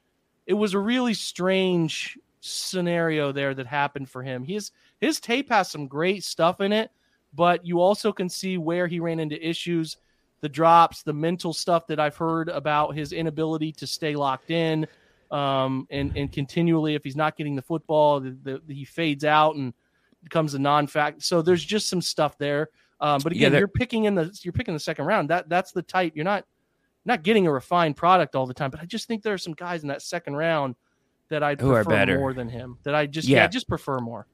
[0.47, 4.45] it was a really strange scenario there that happened for him.
[4.45, 6.91] His his tape has some great stuff in it,
[7.35, 9.97] but you also can see where he ran into issues,
[10.43, 14.87] the drops, the mental stuff that I've heard about his inability to stay locked in,
[15.33, 19.57] um, and and continually if he's not getting the football, the, the, he fades out
[19.57, 19.75] and
[20.27, 21.23] becomes a non-fact.
[21.23, 22.69] So there's just some stuff there.
[23.01, 25.31] Um, but again, yeah, you're picking in the you're picking the second round.
[25.31, 26.13] That that's the type.
[26.17, 26.45] You're not
[27.05, 28.71] not getting a refined product all the time.
[28.71, 30.75] But I just think there are some guys in that second round
[31.29, 32.79] that I prefer more than him.
[32.83, 34.27] That I just yeah, yeah just prefer more.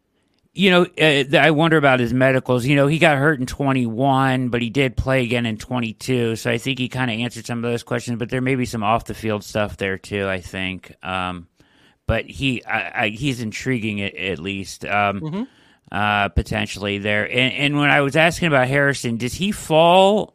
[0.55, 2.65] You know, uh, I wonder about his medicals.
[2.65, 6.37] You know, he got hurt in 21, but he did play again in 22.
[6.37, 8.19] So I think he kind of answered some of those questions.
[8.19, 10.29] But there may be some off the field stuff there too.
[10.29, 10.95] I think.
[11.03, 11.49] Um,
[12.07, 14.85] but he, I, I, he's intriguing at, at least.
[14.85, 15.43] Um, mm-hmm
[15.91, 17.25] uh, potentially there.
[17.25, 20.35] And, and when I was asking about Harrison, does he fall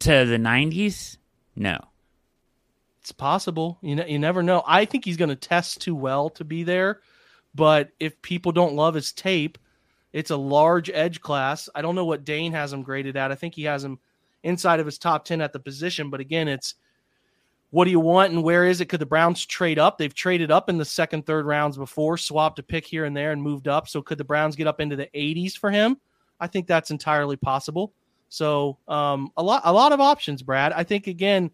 [0.00, 1.16] to the 90s?
[1.56, 1.78] No.
[3.00, 3.78] It's possible.
[3.82, 4.62] You know, you never know.
[4.66, 7.00] I think he's going to test too well to be there,
[7.54, 9.58] but if people don't love his tape,
[10.12, 11.68] it's a large edge class.
[11.74, 13.32] I don't know what Dane has him graded at.
[13.32, 13.98] I think he has him
[14.42, 16.74] inside of his top 10 at the position, but again, it's
[17.72, 18.90] what do you want and where is it?
[18.90, 19.96] Could the Browns trade up?
[19.96, 23.32] They've traded up in the second, third rounds before, swapped a pick here and there
[23.32, 23.88] and moved up.
[23.88, 25.96] So could the Browns get up into the 80s for him?
[26.38, 27.94] I think that's entirely possible.
[28.28, 30.72] So um, a lot, a lot of options, Brad.
[30.72, 31.50] I think again,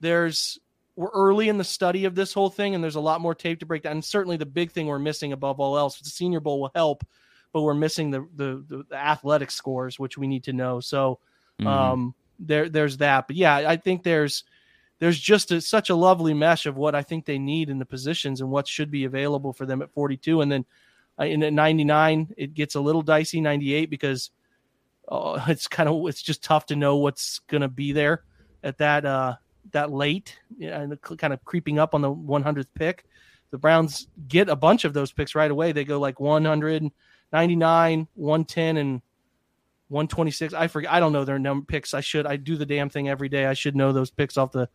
[0.00, 0.58] there's
[0.96, 3.60] we're early in the study of this whole thing, and there's a lot more tape
[3.60, 3.92] to break down.
[3.92, 7.06] And certainly, the big thing we're missing above all else, the Senior Bowl will help,
[7.52, 10.80] but we're missing the the, the, the athletic scores, which we need to know.
[10.80, 11.20] So
[11.58, 11.66] mm-hmm.
[11.66, 13.26] um, there, there's that.
[13.26, 14.44] But yeah, I think there's
[15.04, 17.84] there's just a, such a lovely mesh of what I think they need in the
[17.84, 20.64] positions and what should be available for them at 42, and then
[21.20, 23.38] uh, in at 99, it gets a little dicey.
[23.38, 24.30] 98 because
[25.08, 28.24] uh, it's kind of it's just tough to know what's going to be there
[28.62, 29.34] at that uh,
[29.72, 33.04] that late and kind of creeping up on the 100th pick.
[33.50, 35.72] The Browns get a bunch of those picks right away.
[35.72, 39.02] They go like 199, 110, and
[39.88, 40.54] 126.
[40.54, 40.90] I forget.
[40.90, 41.92] I don't know their number picks.
[41.92, 42.26] I should.
[42.26, 43.44] I do the damn thing every day.
[43.44, 44.70] I should know those picks off the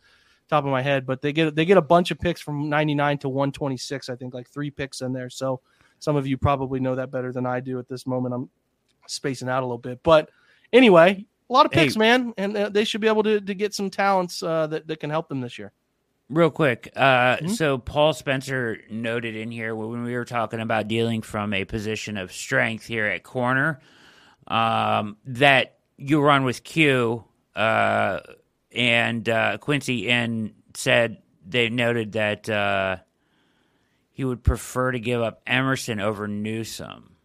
[0.50, 1.06] top of my head.
[1.06, 4.10] But they get they get a bunch of picks from 99 to 126.
[4.10, 5.30] I think like three picks in there.
[5.30, 5.62] So
[6.00, 8.34] some of you probably know that better than I do at this moment.
[8.34, 8.50] I'm
[9.08, 10.30] spacing out a little bit, but
[10.72, 13.54] anyway, a lot of picks, hey, man, and uh, they should be able to to
[13.54, 15.72] get some talents uh, that that can help them this year.
[16.30, 17.48] Real quick, uh, mm-hmm.
[17.48, 22.18] so Paul Spencer noted in here when we were talking about dealing from a position
[22.18, 23.80] of strength here at corner
[24.48, 27.24] um, that you run with Q
[27.56, 28.20] uh,
[28.72, 32.98] and uh, Quincy and said they noted that uh,
[34.12, 37.16] he would prefer to give up Emerson over Newsome.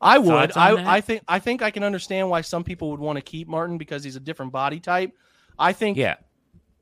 [0.00, 0.56] I would.
[0.56, 1.22] I, I think.
[1.26, 4.16] I think I can understand why some people would want to keep Martin because he's
[4.16, 5.12] a different body type.
[5.58, 5.96] I think.
[5.96, 6.16] Yeah.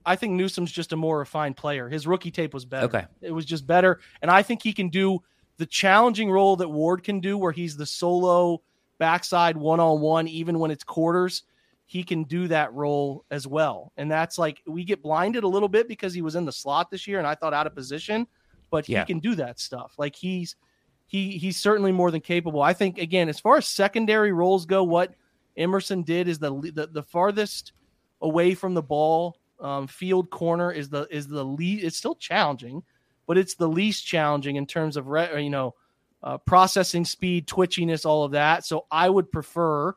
[0.04, 1.88] I think Newsome's just a more refined player.
[1.88, 2.86] His rookie tape was better.
[2.86, 3.04] Okay.
[3.20, 5.20] It was just better, and I think he can do
[5.56, 8.62] the challenging role that Ward can do, where he's the solo
[8.98, 11.42] backside one on one, even when it's quarters.
[11.86, 15.68] He can do that role as well, and that's like we get blinded a little
[15.68, 18.26] bit because he was in the slot this year, and I thought out of position,
[18.70, 19.00] but yeah.
[19.00, 19.94] he can do that stuff.
[19.96, 20.56] Like he's
[21.06, 22.60] he he's certainly more than capable.
[22.60, 25.14] I think again, as far as secondary roles go, what
[25.56, 27.72] Emerson did is the the, the farthest
[28.20, 31.84] away from the ball um, field corner is the is the lead.
[31.84, 32.82] It's still challenging,
[33.26, 35.74] but it's the least challenging in terms of re, you know
[36.22, 38.64] uh, processing speed, twitchiness, all of that.
[38.64, 39.94] So I would prefer,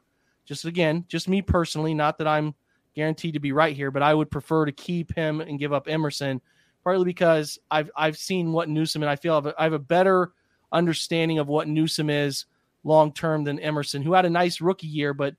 [0.50, 2.56] just again, just me personally, not that I'm
[2.96, 5.88] guaranteed to be right here, but I would prefer to keep him and give up
[5.88, 6.42] Emerson,
[6.84, 9.74] partly because I've I've seen what Newsome and I feel I have a, I have
[9.74, 10.32] a better
[10.72, 12.48] understanding of what Newsome is
[12.84, 15.36] long term than Emerson, who had a nice rookie year, but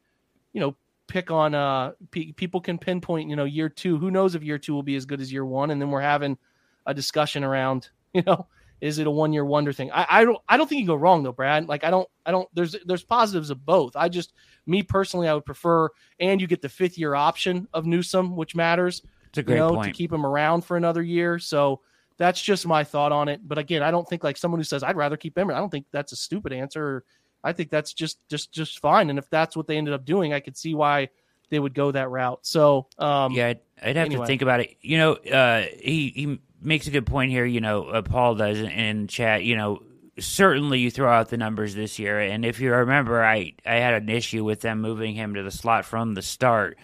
[0.53, 0.77] you know,
[1.09, 3.99] pick on uh p- people can pinpoint, you know, year two.
[3.99, 5.73] Who knows if year two will be as good as year one?
[5.73, 6.39] And then we're having
[6.87, 8.47] a discussion around, you know,
[8.81, 9.91] is it a one year wonder thing?
[9.93, 11.69] I, I don't I don't think you go wrong though, Brad.
[11.69, 13.97] Like I don't I don't there's there's positives of both.
[13.97, 14.33] I just
[14.67, 15.89] me personally I would prefer
[16.19, 19.03] and you get the fifth year option of Newsome, which matters.
[19.29, 19.87] It's a great you know, point.
[19.87, 21.39] to keep him around for another year.
[21.39, 21.81] So
[22.17, 23.41] that's just my thought on it.
[23.47, 25.55] But again, I don't think like someone who says I'd rather keep Emery.
[25.55, 27.05] I don't think that's a stupid answer.
[27.43, 29.11] I think that's just just just fine.
[29.11, 31.09] And if that's what they ended up doing, I could see why
[31.51, 32.41] they would go that route.
[32.43, 34.23] So um, yeah, I'd, I'd have anyway.
[34.23, 34.77] to think about it.
[34.81, 37.45] You know, uh, he he makes a good point here.
[37.45, 39.45] You know, uh, Paul does in chat.
[39.45, 39.83] You know,
[40.19, 43.95] certainly you throw out the numbers this year, and if you remember, I I had
[43.95, 46.79] an issue with them moving him to the slot from the start.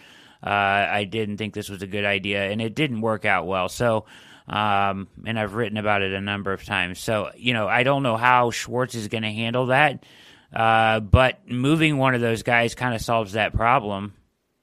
[0.45, 3.69] Uh, I didn't think this was a good idea, and it didn't work out well.
[3.69, 4.05] So
[4.47, 6.99] um, and I've written about it a number of times.
[6.99, 10.05] So, you know, I don't know how Schwartz is going to handle that,
[10.53, 14.13] uh, but moving one of those guys kind of solves that problem.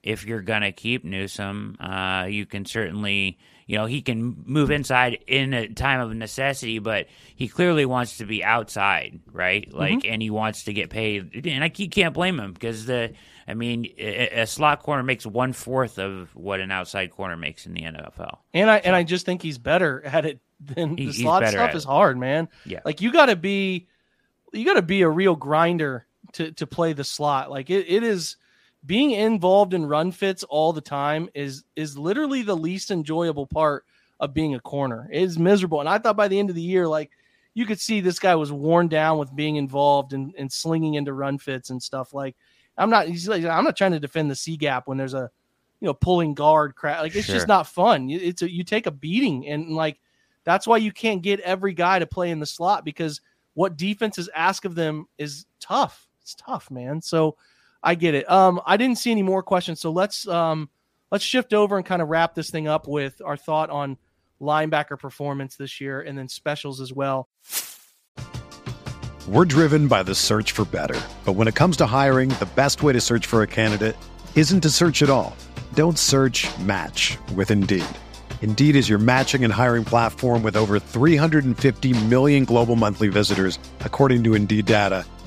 [0.02, 4.70] If you're going to keep Newsome, uh, you can certainly, you know, he can move
[4.70, 9.72] inside in a time of necessity, but he clearly wants to be outside, right?
[9.72, 10.12] Like, mm-hmm.
[10.12, 11.46] and he wants to get paid.
[11.46, 13.14] And I can't blame him because the,
[13.48, 17.74] I mean, a, slot corner makes one fourth of what an outside corner makes in
[17.74, 18.38] the NFL.
[18.52, 18.82] And I so.
[18.84, 22.18] and I just think he's better at it than he, the slot stuff is hard,
[22.18, 22.48] man.
[22.64, 23.88] Yeah, like you got to be,
[24.52, 27.50] you got to be a real grinder to to play the slot.
[27.50, 28.36] Like it, it is
[28.86, 33.84] being involved in run fits all the time is is literally the least enjoyable part
[34.20, 35.08] of being a corner.
[35.10, 35.80] It is miserable.
[35.80, 37.10] And I thought by the end of the year, like
[37.54, 41.12] you could see this guy was worn down with being involved and, and slinging into
[41.12, 42.36] run fits and stuff like
[42.76, 43.06] I'm not.
[43.08, 45.30] He's like, I'm not trying to defend the C gap when there's a,
[45.80, 47.00] you know, pulling guard crap.
[47.00, 47.36] Like it's sure.
[47.36, 48.10] just not fun.
[48.10, 50.00] It's a, you take a beating, and like
[50.44, 53.20] that's why you can't get every guy to play in the slot because
[53.54, 56.08] what defenses ask of them is tough.
[56.20, 57.00] It's tough, man.
[57.00, 57.36] So
[57.84, 58.28] I get it.
[58.30, 60.70] Um, I didn't see any more questions, so let's um,
[61.12, 63.98] let's shift over and kind of wrap this thing up with our thought on
[64.40, 67.28] linebacker performance this year and then specials as well.
[69.28, 72.82] We're driven by the search for better, but when it comes to hiring, the best
[72.82, 73.96] way to search for a candidate
[74.34, 75.36] isn't to search at all.
[75.74, 76.46] Don't search.
[76.58, 77.84] Match with Indeed.
[78.42, 84.24] Indeed is your matching and hiring platform with over 350 million global monthly visitors, according
[84.24, 85.06] to Indeed data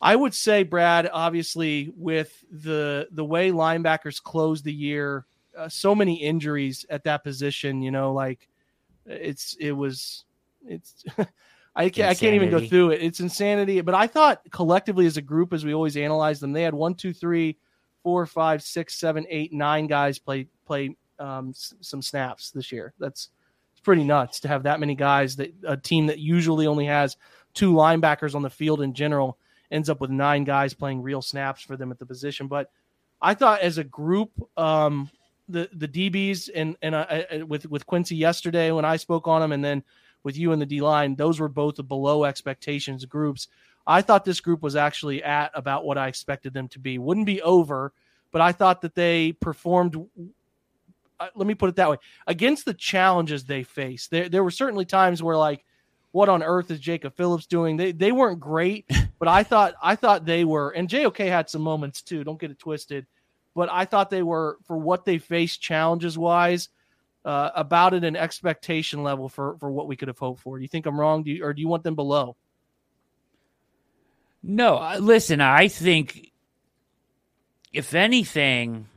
[0.00, 5.26] I would say, Brad, obviously, with the the way linebackers closed the year,
[5.56, 7.82] uh, so many injuries at that position.
[7.82, 8.48] You know, like
[9.06, 10.24] it's it was
[10.66, 11.04] it's.
[11.76, 13.02] I can't, I can't even go through it.
[13.02, 13.80] It's insanity.
[13.82, 16.94] But I thought collectively as a group, as we always analyze them, they had one,
[16.94, 17.56] two, three,
[18.02, 22.94] four, five, six, seven, eight, nine guys play play um, s- some snaps this year.
[22.98, 23.28] That's
[23.72, 25.36] it's pretty nuts to have that many guys.
[25.36, 27.16] That a team that usually only has
[27.54, 29.38] two linebackers on the field in general
[29.70, 32.46] ends up with nine guys playing real snaps for them at the position.
[32.46, 32.70] But
[33.20, 35.10] I thought as a group, um,
[35.48, 39.42] the the DBs and and I, I, with with Quincy yesterday when I spoke on
[39.42, 39.82] him, and then
[40.22, 43.48] with you and the D line, those were both the below expectations groups.
[43.86, 46.98] I thought this group was actually at about what I expected them to be.
[46.98, 47.92] Wouldn't be over,
[48.30, 49.96] but I thought that they performed.
[51.18, 51.96] Uh, let me put it that way:
[52.26, 55.64] against the challenges they faced, there there were certainly times where like
[56.12, 57.76] what on earth is Jacob Phillips doing?
[57.76, 61.62] They they weren't great, but I thought I thought they were, and JOK had some
[61.62, 62.24] moments too.
[62.24, 63.06] Don't get it twisted,
[63.54, 66.68] but I thought they were for what they faced challenges wise.
[67.24, 70.56] Uh, about it an expectation level for for what we could have hoped for.
[70.56, 71.24] Do you think I'm wrong?
[71.24, 72.36] Do you, or do you want them below?
[74.42, 76.32] No, uh, listen, I think
[77.72, 78.88] if anything,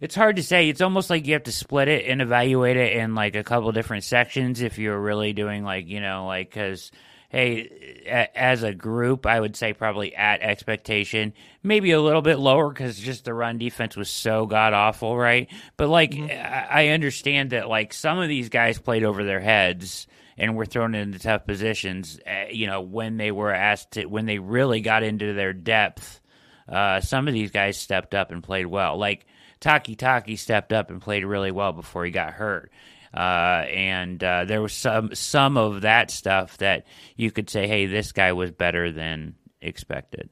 [0.00, 0.68] it's hard to say.
[0.68, 3.70] It's almost like you have to split it and evaluate it in like a couple
[3.72, 6.90] different sections if you're really doing like, you know, like, because,
[7.28, 11.32] hey, a- as a group, I would say probably at expectation,
[11.62, 15.50] maybe a little bit lower because just the run defense was so god awful, right?
[15.76, 20.06] But like, I-, I understand that like some of these guys played over their heads
[20.36, 24.26] and were thrown into tough positions, uh, you know, when they were asked to, when
[24.26, 26.20] they really got into their depth.
[26.68, 28.96] Uh, some of these guys stepped up and played well.
[28.96, 29.26] Like,
[29.64, 32.70] Taki Taki stepped up and played really well before he got hurt.
[33.14, 36.84] Uh, and uh, there was some some of that stuff that
[37.16, 40.28] you could say, hey, this guy was better than expected.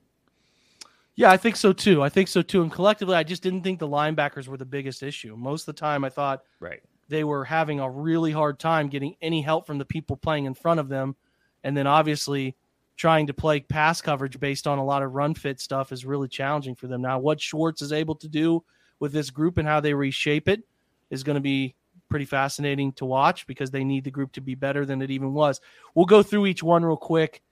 [1.14, 2.02] Yeah, I think so too.
[2.02, 2.60] I think so too.
[2.60, 5.34] And collectively, I just didn't think the linebackers were the biggest issue.
[5.34, 6.82] Most of the time, I thought Right.
[7.08, 10.52] they were having a really hard time getting any help from the people playing in
[10.52, 11.16] front of them.
[11.64, 12.54] And then obviously
[12.96, 16.28] trying to play pass coverage based on a lot of run fit stuff is really
[16.28, 17.00] challenging for them.
[17.00, 18.62] Now, what Schwartz is able to do
[19.02, 20.62] with this group and how they reshape it
[21.10, 21.74] is going to be
[22.08, 25.34] pretty fascinating to watch because they need the group to be better than it even
[25.34, 25.60] was.
[25.96, 27.42] We'll go through each one real quick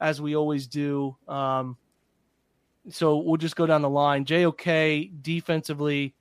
[0.00, 1.16] as we always do.
[1.28, 1.76] Um,
[2.88, 4.24] so we'll just go down the line.
[4.24, 6.12] JOK defensively,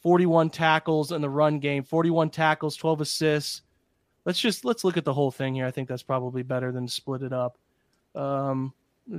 [0.00, 3.62] 41 tackles in the run game, 41 tackles, 12 assists.
[4.24, 5.66] Let's just let's look at the whole thing here.
[5.66, 7.58] I think that's probably better than split it up.
[8.14, 8.74] Um,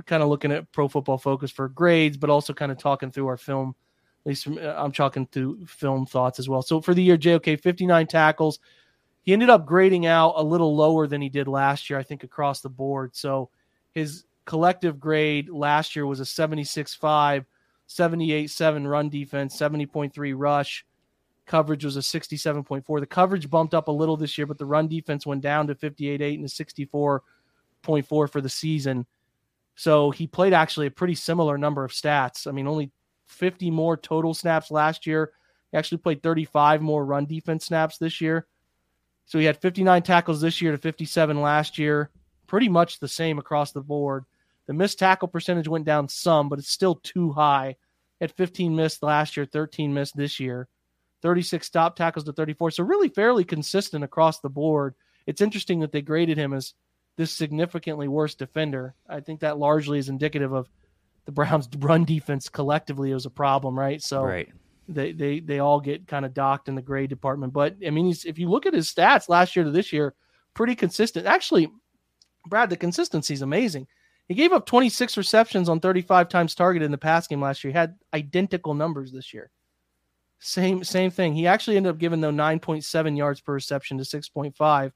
[0.06, 3.26] kind of looking at Pro Football Focus for grades, but also kind of talking through
[3.26, 3.74] our film.
[4.26, 6.60] Least I'm talking through film thoughts as well.
[6.60, 8.58] So for the year, JOK 59 tackles.
[9.22, 12.24] He ended up grading out a little lower than he did last year, I think,
[12.24, 13.14] across the board.
[13.14, 13.50] So
[13.92, 17.44] his collective grade last year was a 76.5,
[17.88, 20.84] 78.7 run defense, 70.3 rush.
[21.46, 23.00] Coverage was a 67.4.
[23.00, 25.74] The coverage bumped up a little this year, but the run defense went down to
[25.76, 29.06] 58.8 and a 64.4 for the season.
[29.76, 32.46] So he played actually a pretty similar number of stats.
[32.46, 32.90] I mean, only
[33.26, 35.32] 50 more total snaps last year.
[35.70, 38.46] He actually played 35 more run defense snaps this year.
[39.26, 42.10] So he had 59 tackles this year to 57 last year.
[42.46, 44.24] Pretty much the same across the board.
[44.66, 47.76] The missed tackle percentage went down some, but it's still too high.
[48.20, 50.68] At 15 missed last year, 13 missed this year.
[51.22, 52.72] 36 stop tackles to 34.
[52.72, 54.94] So really fairly consistent across the board.
[55.26, 56.74] It's interesting that they graded him as
[57.16, 58.94] this significantly worse defender.
[59.08, 60.68] I think that largely is indicative of
[61.26, 64.02] the Browns' run defense collectively was a problem, right?
[64.02, 64.48] So right.
[64.88, 67.52] they they they all get kind of docked in the grade department.
[67.52, 70.14] But I mean, if you look at his stats last year to this year,
[70.54, 71.26] pretty consistent.
[71.26, 71.70] Actually,
[72.46, 73.86] Brad, the consistency is amazing.
[74.28, 77.70] He gave up 26 receptions on 35 times targeted in the pass game last year.
[77.70, 79.50] He had identical numbers this year.
[80.40, 81.34] Same same thing.
[81.34, 84.92] He actually ended up giving though 9.7 yards per reception to 6.5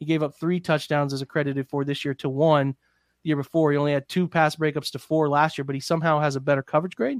[0.00, 2.74] he gave up three touchdowns as accredited for this year to one
[3.22, 3.70] the year before.
[3.72, 6.40] He only had two pass breakups to four last year, but he somehow has a
[6.40, 7.18] better coverage grade.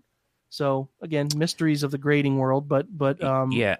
[0.48, 3.76] So again, mysteries of the grading world, but but um, yeah.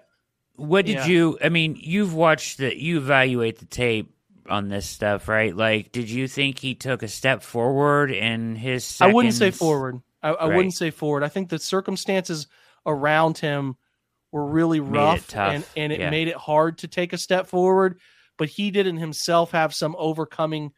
[0.55, 1.05] What did yeah.
[1.07, 1.37] you?
[1.43, 4.13] I mean, you've watched the you evaluate the tape
[4.49, 5.55] on this stuff, right?
[5.55, 8.83] Like, did you think he took a step forward in his?
[8.83, 9.11] Seconds?
[9.11, 10.01] I wouldn't say forward.
[10.21, 10.55] I, I Right.
[10.55, 11.23] wouldn't say forward.
[11.23, 12.47] I think the circumstances
[12.85, 13.75] around him
[14.31, 16.09] were really rough, and and it yeah.
[16.09, 17.99] made it hard to take a step forward.
[18.37, 20.71] But he didn't himself have some overcoming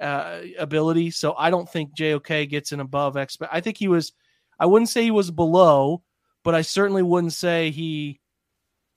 [0.00, 3.52] uh, ability, so I don't think JOK gets an above expect.
[3.52, 4.12] I think he was.
[4.60, 6.02] I wouldn't say he was below,
[6.42, 8.20] but I certainly wouldn't say he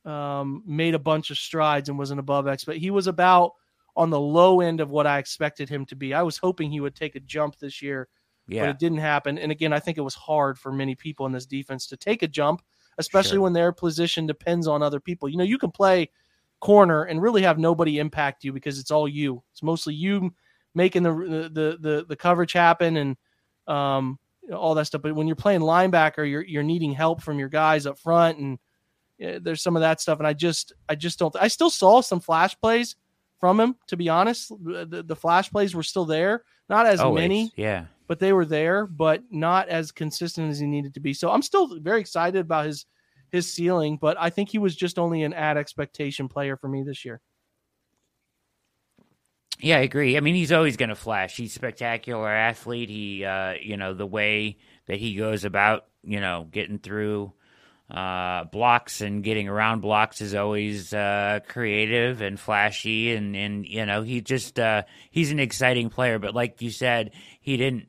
[0.05, 2.79] um, made a bunch of strides and was an above expect.
[2.79, 3.51] He was about
[3.95, 6.13] on the low end of what I expected him to be.
[6.13, 8.07] I was hoping he would take a jump this year
[8.61, 9.37] but it didn't happen.
[9.37, 12.23] And again, I think it was hard for many people in this defense to take
[12.23, 12.61] a jump,
[12.97, 13.41] especially Sure.
[13.41, 15.29] when their position depends on other people.
[15.29, 16.09] You know, you can play
[16.59, 19.41] corner and really have nobody impact you because it's all you.
[19.51, 20.33] It's mostly you
[20.74, 23.17] making the the the, the coverage happen and
[23.67, 24.19] um,
[24.53, 25.01] all that stuff.
[25.01, 28.59] But when you're playing linebacker, you're you're needing help from your guys up front, and
[29.24, 30.19] uh, there's some of that stuff.
[30.19, 31.36] And I just I just don't.
[31.39, 32.95] I still saw some flash plays
[33.39, 33.76] from him.
[33.88, 37.22] To be honest, the, the flash plays were still there, not as Always.
[37.22, 41.13] many Yeah, but they were there, but not as consistent as he needed to be.
[41.13, 42.86] So I'm still very excited about his
[43.32, 46.84] his ceiling, but I think he was just only an ad expectation player for me
[46.84, 47.22] this year.
[49.62, 50.18] Yeah, I agree.
[50.18, 51.36] I mean, he's always going to flash.
[51.36, 52.89] He's a spectacular athlete.
[52.89, 54.57] He, uh, you know, the way
[54.88, 57.34] that he goes about, you know, getting through
[57.89, 63.86] uh, blocks and getting around blocks is always uh, creative and flashy, and and you
[63.86, 66.18] know, he just uh, he's an exciting player.
[66.18, 67.88] But like you said, he didn't.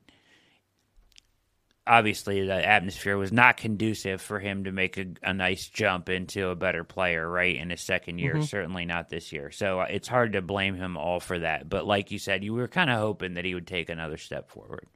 [1.84, 6.48] Obviously, the atmosphere was not conducive for him to make a, a nice jump into
[6.48, 7.56] a better player, right?
[7.56, 8.44] In his second year, Mhm.
[8.48, 9.50] certainly not this year.
[9.50, 11.68] So uh, it's hard to blame him all for that.
[11.68, 14.48] But like you said, you were kind of hoping that he would take another step
[14.48, 14.86] forward.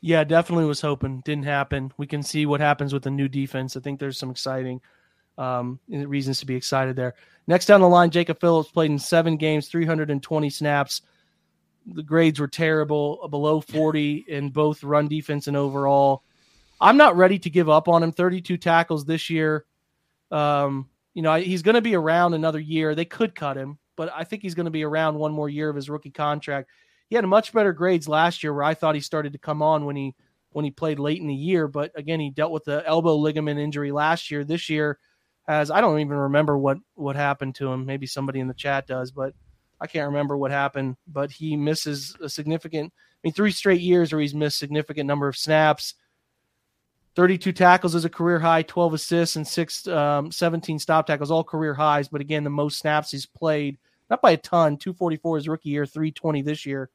[0.00, 1.20] Yeah, definitely was hoping.
[1.20, 1.92] Didn't happen.
[1.98, 3.76] We can see what happens with the new defense.
[3.76, 4.80] I think there's some exciting
[5.38, 7.14] um, reasons to be excited there.
[7.46, 11.02] Next down the line, Jacob Phillips played in seven games, 320 snaps.
[11.86, 16.22] The grades were terrible, below 40 in both run defense and overall.
[16.80, 18.12] I'm not ready to give up on him.
[18.12, 19.64] 32 tackles this year.
[20.30, 22.94] Um, you know, he's going to be around another year.
[22.94, 25.68] They could cut him, but I think he's going to be around one more year
[25.68, 26.70] of his rookie contract.
[27.08, 29.84] He had much better grades last year, where I thought he started to come on
[29.84, 30.14] when he
[30.52, 31.68] when he played late in the year.
[31.68, 34.44] But again, he dealt with the elbow ligament injury last year.
[34.44, 34.98] This year
[35.46, 37.84] has I don't even remember what what happened to him.
[37.84, 39.34] Maybe somebody in the chat does, but
[39.82, 40.96] I can't remember what happened.
[41.08, 42.92] But he misses a significant.
[42.96, 45.94] I mean, three straight years where he's missed significant number of snaps.
[47.14, 51.44] 32 tackles is a career high, 12 assists and six, um, 17 stop tackles, all
[51.44, 52.08] career highs.
[52.08, 53.76] But again, the most snaps he's played,
[54.08, 56.88] not by a ton, 244 his rookie year, 320 this year,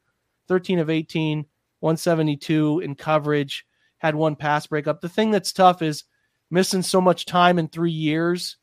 [0.48, 1.44] 13 of 18,
[1.80, 3.64] 172 in coverage,
[3.98, 5.00] had one pass breakup.
[5.00, 6.04] The thing that's tough is
[6.50, 8.56] missing so much time in three years,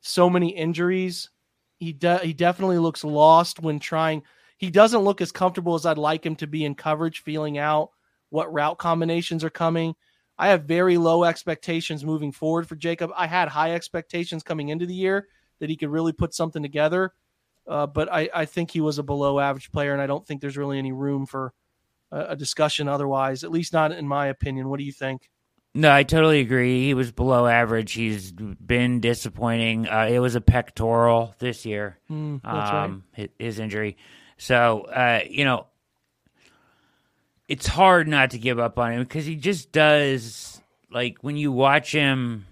[0.00, 1.28] so many injuries.
[1.80, 4.22] He de- he definitely looks lost when trying.
[4.58, 7.90] He doesn't look as comfortable as I'd like him to be in coverage, feeling out
[8.28, 9.94] what route combinations are coming.
[10.38, 13.10] I have very low expectations moving forward for Jacob.
[13.16, 15.28] I had high expectations coming into the year
[15.58, 17.14] that he could really put something together,
[17.66, 20.40] uh, but I, I think he was a below average player, and I don't think
[20.40, 21.54] there's really any room for
[22.12, 24.68] a, a discussion otherwise, at least not in my opinion.
[24.68, 25.30] What do you think?
[25.72, 26.84] No, I totally agree.
[26.84, 27.92] He was below average.
[27.92, 29.86] He's been disappointing.
[29.88, 33.96] Uh, it was a pectoral this year, Mm, that's um, hi- his injury.
[34.36, 35.66] So, uh, you know,
[37.48, 40.60] it's hard not to give up on him because he just does
[40.90, 42.46] like when you watch him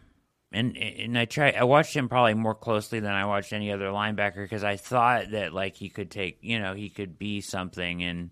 [0.53, 3.87] and and I try I watched him probably more closely than I watched any other
[3.87, 8.03] linebacker because I thought that like he could take you know he could be something
[8.03, 8.31] and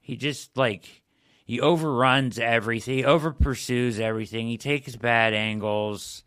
[0.00, 1.01] he just like
[1.52, 2.96] he overruns everything.
[2.96, 4.48] He over pursues everything.
[4.48, 6.24] He takes bad angles.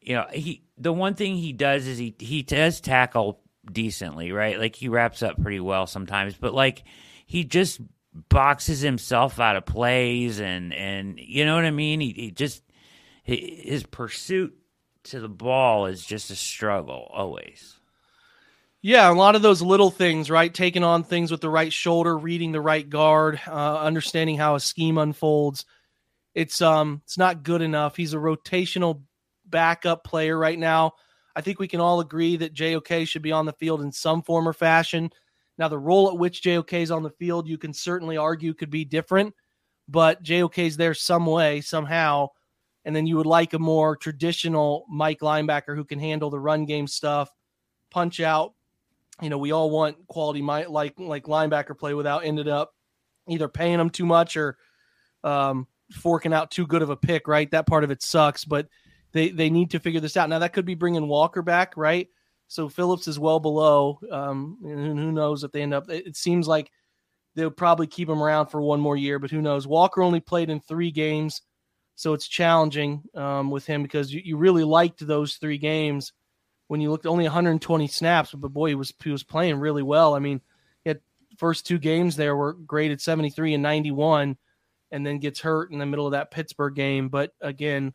[0.00, 4.58] You know he the one thing he does is he he does tackle decently right?
[4.58, 6.82] Like he wraps up pretty well sometimes but like
[7.26, 7.78] he just
[8.30, 12.00] boxes himself out of plays and and you know what I mean?
[12.00, 12.62] He, he just
[13.22, 14.56] his pursuit
[15.02, 17.78] to the ball is just a struggle always.
[18.86, 20.52] Yeah, a lot of those little things, right?
[20.52, 24.60] Taking on things with the right shoulder, reading the right guard, uh, understanding how a
[24.60, 25.64] scheme unfolds.
[26.34, 27.96] It's um, it's not good enough.
[27.96, 29.00] He's a rotational
[29.46, 30.92] backup player right now.
[31.34, 34.20] I think we can all agree that JOK should be on the field in some
[34.22, 35.08] form or fashion.
[35.56, 38.68] Now, the role at which JOK is on the field, you can certainly argue could
[38.70, 39.34] be different,
[39.88, 42.28] but JOK is there some way, somehow
[42.84, 46.66] and then you would like a more traditional Mike linebacker who can handle the run
[46.66, 47.30] game stuff,
[47.90, 48.52] punch out.
[49.22, 52.74] You know, we all want quality might like like linebacker play without ended up
[53.28, 54.56] either paying them too much or
[55.22, 57.28] um, forking out too good of a pick.
[57.28, 58.68] Right, that part of it sucks, but
[59.12, 60.28] they they need to figure this out.
[60.28, 62.08] Now that could be bringing Walker back, right?
[62.48, 63.98] So Phillips is well below.
[64.10, 65.88] Um, and who knows if they end up?
[65.88, 66.70] It seems like
[67.34, 69.66] they'll probably keep him around for one more year, but who knows?
[69.66, 71.42] Walker only played in three games.
[71.96, 76.12] So it's challenging um, with him because you, you really liked those three games
[76.68, 80.14] when you looked only 120 snaps, but boy, he was he was playing really well.
[80.14, 80.40] I mean,
[80.82, 81.00] he had
[81.36, 84.36] first two games there were graded 73 and 91,
[84.90, 87.08] and then gets hurt in the middle of that Pittsburgh game.
[87.08, 87.92] But again,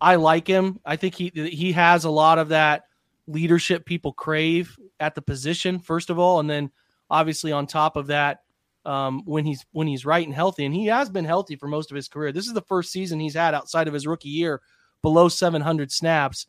[0.00, 0.80] I like him.
[0.84, 2.84] I think he he has a lot of that
[3.26, 6.70] leadership people crave at the position, first of all, and then
[7.10, 8.42] obviously on top of that,
[8.84, 11.90] um, when he's when he's right and healthy, and he has been healthy for most
[11.90, 12.32] of his career.
[12.32, 14.62] This is the first season he's had outside of his rookie year
[15.02, 16.46] below 700 snaps.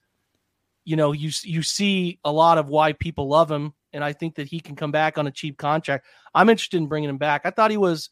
[0.89, 4.33] You know, you you see a lot of why people love him, and I think
[4.35, 6.07] that he can come back on a cheap contract.
[6.33, 7.43] I'm interested in bringing him back.
[7.45, 8.09] I thought he was.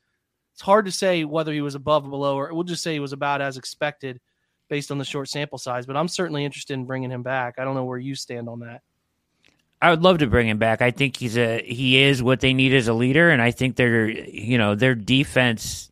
[0.54, 3.00] It's hard to say whether he was above or below, or we'll just say he
[3.00, 4.20] was about as expected
[4.70, 5.88] based on the short sample size.
[5.88, 7.56] But I'm certainly interested in bringing him back.
[7.58, 8.82] I don't know where you stand on that.
[9.82, 10.84] I would love to bring him back.
[10.84, 13.76] I think he's a he is what they need as a leader, and I think
[13.76, 15.92] their you know their defense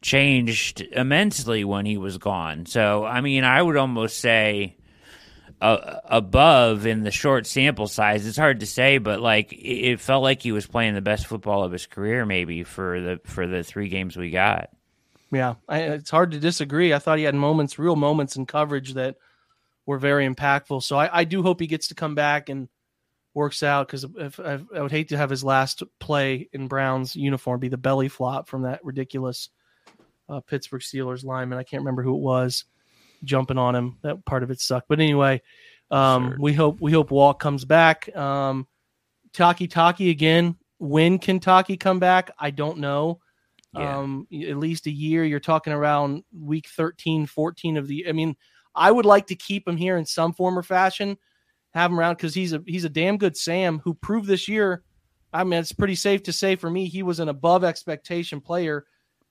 [0.00, 2.66] changed immensely when he was gone.
[2.66, 4.76] So I mean, I would almost say
[5.60, 8.26] uh, above in the short sample size.
[8.26, 11.64] It's hard to say, but like it felt like he was playing the best football
[11.64, 14.70] of his career, maybe for the for the three games we got.
[15.32, 16.92] Yeah, I, it's hard to disagree.
[16.92, 19.16] I thought he had moments, real moments in coverage that
[19.86, 20.82] were very impactful.
[20.82, 22.68] So I, I do hope he gets to come back and
[23.32, 24.04] works out because
[24.38, 28.08] I, I would hate to have his last play in Brown's uniform be the belly
[28.08, 29.50] flop from that ridiculous
[30.28, 31.58] uh, Pittsburgh Steelers lineman.
[31.58, 32.64] I can't remember who it was
[33.24, 33.98] jumping on him.
[34.02, 34.88] That part of it sucked.
[34.88, 35.42] But anyway,
[35.90, 38.14] um, we hope we hope Walt comes back.
[38.16, 38.66] Um,
[39.32, 40.56] Takitaki again.
[40.78, 42.30] When can Taki come back?
[42.38, 43.20] I don't know.
[43.74, 43.98] Yeah.
[43.98, 45.24] Um, at least a year.
[45.24, 48.08] You're talking around week 13, 14 of the.
[48.08, 48.36] I mean,
[48.74, 51.16] I would like to keep him here in some form or fashion
[51.72, 54.82] have him around because he's a he's a damn good Sam who proved this year.
[55.32, 58.86] I mean, it's pretty safe to say for me he was an above expectation player,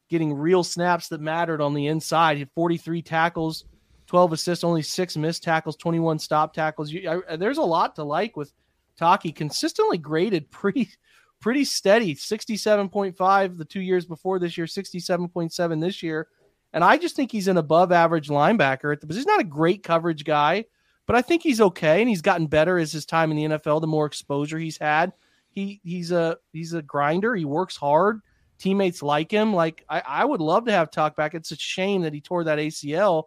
[0.10, 2.36] getting real snaps that mattered on the inside.
[2.36, 3.66] He had 43 tackles,
[4.10, 6.91] 12 assists, only six missed tackles, 21 stop tackles.
[6.91, 8.51] You, I, there's a lot to like with
[8.97, 9.32] Taki.
[9.32, 10.89] Consistently graded, pretty
[11.39, 12.16] pretty steady.
[12.16, 16.28] 67.5 the two years before this year, 67.7 this year.
[16.74, 19.84] And I just think he's an above average linebacker at the He's not a great
[19.84, 20.66] coverage guy
[21.10, 23.82] but I think he's okay, and he's gotten better as his time in the NFL.
[23.82, 25.12] The more exposure he's had,
[25.49, 27.34] he he's a he's a grinder.
[27.34, 28.22] He works hard.
[28.60, 29.51] Teammates like him.
[29.51, 31.34] Like I, I would love to have Taki back.
[31.34, 33.24] It's a shame that he tore that ACL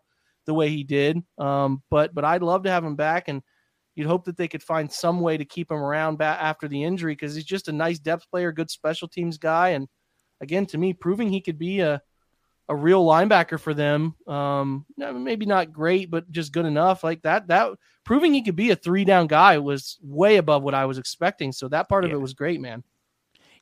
[0.46, 1.22] the way he did.
[1.38, 3.42] Um, but but I'd love to have him back, and
[3.94, 6.82] you'd hope that they could find some way to keep him around back after the
[6.82, 9.88] injury because he's just a nice depth player, good special teams guy, and
[10.40, 12.02] again, to me, proving he could be a
[12.68, 14.14] a real linebacker for them.
[14.26, 17.04] Um, maybe not great, but just good enough.
[17.04, 17.72] Like that, that
[18.04, 21.52] proving he could be a three down guy was way above what I was expecting.
[21.52, 22.10] So that part yeah.
[22.10, 22.82] of it was great, man.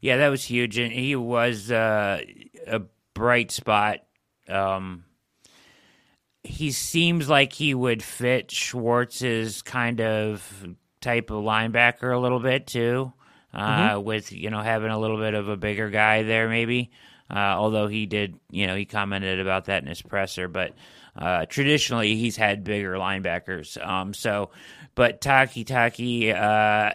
[0.00, 2.22] Yeah, that was huge, and he was uh,
[2.66, 3.98] a bright spot.
[4.48, 5.04] Um,
[6.50, 10.66] he seems like he would fit Schwartz's kind of
[11.00, 13.12] type of linebacker a little bit too,
[13.54, 14.04] uh, mm-hmm.
[14.04, 16.90] with you know having a little bit of a bigger guy there, maybe.
[17.30, 20.74] Uh, although he did, you know, he commented about that in his presser, but
[21.16, 23.80] uh, traditionally he's had bigger linebackers.
[23.86, 24.50] Um, so,
[24.96, 26.92] but Takitaki, uh,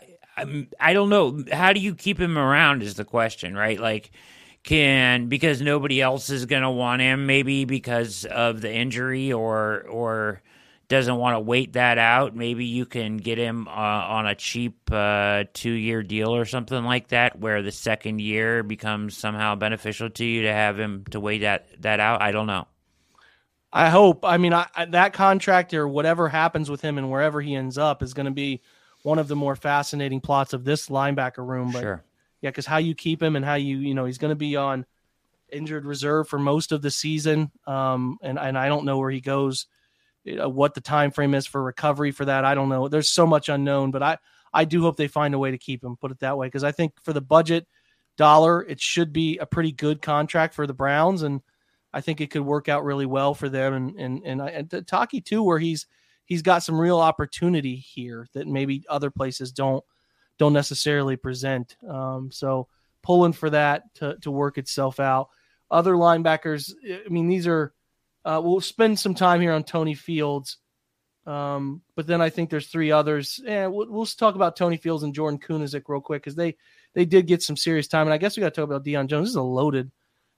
[0.79, 1.41] I don't know.
[1.53, 3.79] How do you keep him around is the question, right?
[3.79, 4.11] Like,
[4.65, 9.81] can because nobody else is going to want him maybe because of the injury or
[9.83, 10.41] or
[10.87, 14.77] doesn't want to wait that out maybe you can get him uh, on a cheap
[14.91, 20.09] uh, two year deal or something like that where the second year becomes somehow beneficial
[20.09, 22.67] to you to have him to wait that that out i don't know
[23.75, 24.23] I hope.
[24.23, 28.01] I mean, I, that contract or whatever happens with him and wherever he ends up
[28.01, 28.61] is going to be
[29.03, 31.71] one of the more fascinating plots of this linebacker room.
[31.73, 32.03] But sure.
[32.41, 34.55] Yeah, because how you keep him and how you, you know, he's going to be
[34.55, 34.85] on
[35.51, 37.51] injured reserve for most of the season.
[37.67, 39.67] Um, and and I don't know where he goes,
[40.25, 42.45] what the time frame is for recovery for that.
[42.45, 42.87] I don't know.
[42.87, 44.17] There's so much unknown, but I
[44.53, 45.97] I do hope they find a way to keep him.
[45.97, 47.67] Put it that way, because I think for the budget
[48.17, 51.41] dollar, it should be a pretty good contract for the Browns and
[51.95, 53.73] I think it could work out really well for them.
[53.73, 55.87] And and and, I, and Taki too, where he's
[56.25, 59.83] he's got some real opportunity here that maybe other places don't
[60.37, 61.75] don't necessarily present.
[61.87, 62.67] Um, so
[63.01, 65.29] pulling for that to to work itself out.
[65.71, 67.73] Other linebackers, I mean, these are.
[68.23, 70.57] Uh, we'll spend some time here on Tony Fields,
[71.27, 73.39] um, but then I think there's three others.
[73.43, 76.55] Yeah, we'll, we'll talk about Tony Fields and Jordan Kunaszyk real quick because they
[76.95, 79.07] they did get some serious time, and I guess we got to talk about Deion
[79.07, 79.27] Jones.
[79.27, 79.91] This is a loaded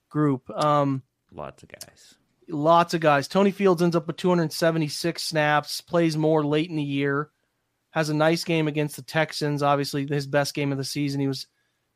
[0.10, 0.50] group.
[0.50, 2.16] Um, Lots of guys.
[2.50, 3.28] Lots of guys.
[3.28, 7.30] Tony Fields ends up with 276 snaps, plays more late in the year,
[7.98, 9.64] has a nice game against the Texans.
[9.64, 11.20] Obviously, his best game of the season.
[11.20, 11.48] He was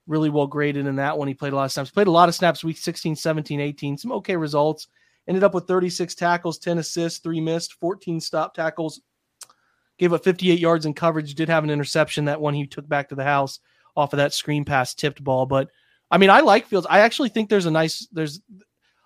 [0.08, 1.28] really well graded in that one.
[1.28, 1.91] He played a lot of snaps.
[1.91, 3.97] Played a lot of snaps week 16, 17, 18.
[3.99, 4.88] Some okay results.
[5.28, 9.02] Ended up with 36 tackles, 10 assists, three missed, 14 stop tackles.
[9.99, 11.36] Gave up 58 yards in coverage.
[11.36, 13.60] Did have an interception, that one he took back to the house
[13.95, 15.45] off of that screen pass tipped ball.
[15.45, 15.70] But
[16.10, 16.88] I mean, I like Fields.
[16.89, 18.41] I actually think there's a nice, there's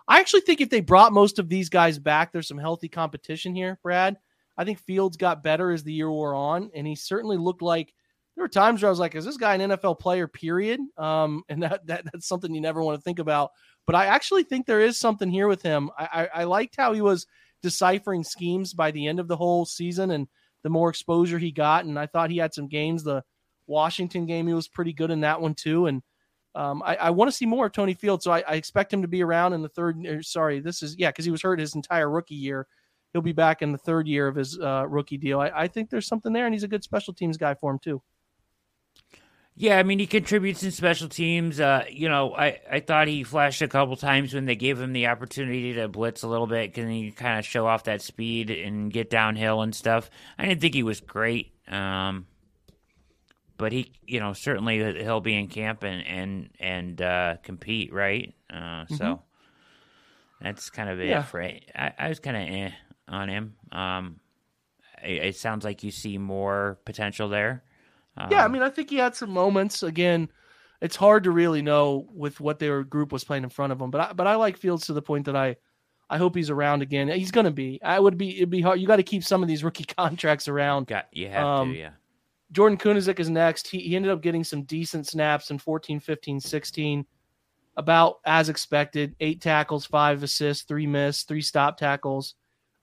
[0.08, 3.54] I actually think if they brought most of these guys back, there's some healthy competition
[3.54, 4.16] here, Brad.
[4.58, 7.94] I think Fields got better as the year wore on, and he certainly looked like
[8.36, 10.80] there were times where I was like, "Is this guy an NFL player?" Period.
[10.98, 13.52] Um, and that, that that's something you never want to think about.
[13.86, 15.90] But I actually think there is something here with him.
[15.98, 17.28] I, I, I liked how he was
[17.62, 20.28] deciphering schemes by the end of the whole season, and
[20.64, 23.04] the more exposure he got, and I thought he had some games.
[23.04, 23.24] The
[23.68, 26.02] Washington game, he was pretty good in that one too, and
[26.56, 29.02] um, I, I want to see more of Tony Field, so I, I, expect him
[29.02, 29.98] to be around in the third.
[30.08, 32.66] Er, sorry, this is yeah, because he was hurt his entire rookie year.
[33.16, 35.40] He'll be back in the third year of his uh, rookie deal.
[35.40, 37.80] I, I, think there's something there, and he's a good special teams guy for him
[37.80, 38.02] too.
[39.56, 41.62] Yeah, I mean he contributes in special teams.
[41.62, 44.92] Uh, you know, I, I thought he flashed a couple times when they gave him
[44.92, 48.50] the opportunity to blitz a little bit, can he kind of show off that speed
[48.50, 50.10] and get downhill and stuff.
[50.38, 51.54] I didn't think he was great.
[51.70, 52.28] Um,
[53.58, 58.36] but he, you know, certainly he'll be in camp and and and uh, compete, right?
[58.50, 58.96] Uh, mm-hmm.
[58.96, 59.22] So
[60.42, 61.24] that's kind of it yeah.
[61.24, 61.64] for it.
[61.74, 62.72] I, I was kind of eh
[63.08, 63.56] on him.
[63.72, 64.20] Um,
[65.04, 67.64] it, it, sounds like you see more potential there.
[68.18, 69.84] Um, yeah, I um, mean, I think he had some moments.
[69.84, 70.30] Again,
[70.82, 73.92] it's hard to really know with what their group was playing in front of him,
[73.92, 75.58] but I, but I like Fields to the point that I.
[76.08, 77.08] I hope he's around again.
[77.08, 77.80] He's going to be.
[77.84, 78.38] I would be.
[78.38, 78.80] It'd be hard.
[78.80, 80.86] You got to keep some of these rookie contracts around.
[80.86, 81.80] Got you have um, to.
[81.80, 81.90] Yeah
[82.52, 83.68] Jordan Kunaszyk is next.
[83.68, 87.06] He, he ended up getting some decent snaps in 14, 15, 16.
[87.78, 92.36] About as expected, eight tackles, five assists, three missed, three stop tackles.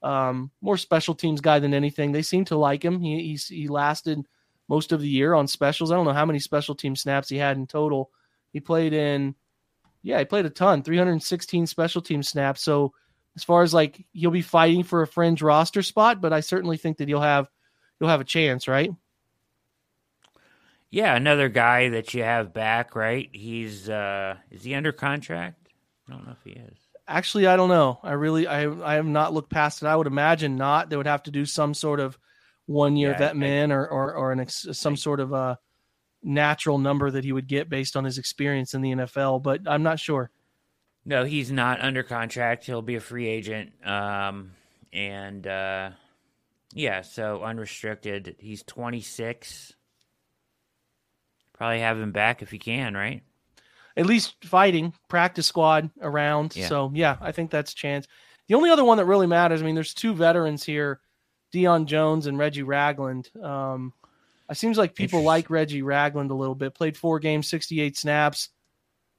[0.03, 2.13] Um, more special teams guy than anything.
[2.13, 3.01] They seem to like him.
[3.01, 4.27] He he's, he lasted
[4.69, 5.93] most of the year on specials.
[5.93, 8.11] I don't know how many special team snaps he had in total.
[8.53, 9.35] He played in,
[10.03, 12.63] yeah, he played a ton, 316 special team snaps.
[12.63, 12.93] So
[13.37, 16.77] as far as like he'll be fighting for a fringe roster spot, but I certainly
[16.77, 17.49] think that he'll have
[17.99, 18.91] he'll have a chance, right?
[20.91, 23.29] Yeah, another guy that you have back, right?
[23.33, 25.69] He's uh is he under contract?
[26.09, 26.79] I don't know if he is.
[27.13, 27.99] Actually, I don't know.
[28.03, 29.87] I really I I have not looked past it.
[29.87, 30.89] I would imagine not.
[30.89, 32.19] They would have to do some sort of
[32.67, 35.59] one year yeah, vet man or or or an ex, some sort of a
[36.23, 39.83] natural number that he would get based on his experience in the NFL, but I'm
[39.83, 40.31] not sure.
[41.05, 42.65] No, he's not under contract.
[42.65, 43.73] He'll be a free agent.
[43.87, 44.53] Um
[44.93, 45.91] and uh
[46.75, 48.37] yeah, so unrestricted.
[48.39, 49.75] He's 26
[51.63, 53.23] probably have him back if he can, right?
[53.97, 56.57] At least fighting practice squad around.
[56.57, 56.69] Yeah.
[56.69, 58.07] So yeah, I think that's a chance.
[58.49, 61.01] The only other one that really matters, I mean, there's two veterans here,
[61.55, 63.31] Deion Jones and Reggie Ragland.
[63.43, 63.93] Um,
[64.51, 66.75] it seems like people like Reggie Ragland a little bit.
[66.75, 68.49] Played four games, 68 snaps.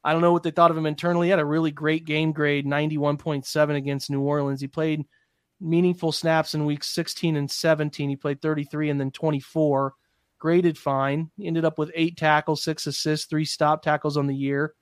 [0.03, 1.27] I don't know what they thought of him internally.
[1.27, 4.59] He had a really great game grade, 91.7 against New Orleans.
[4.59, 5.05] He played
[5.61, 8.09] meaningful snaps in weeks 16 and 17.
[8.09, 9.93] He played 33 and then 24
[10.43, 11.31] graded fine.
[11.37, 14.73] He ended up with eight tackles, six assists, three stop tackles on the year.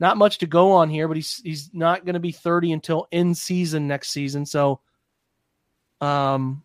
[0.00, 3.06] Not much to go on here, but he's he's not going to be 30 until
[3.10, 4.46] in season next season.
[4.46, 4.80] So,
[6.00, 6.62] um,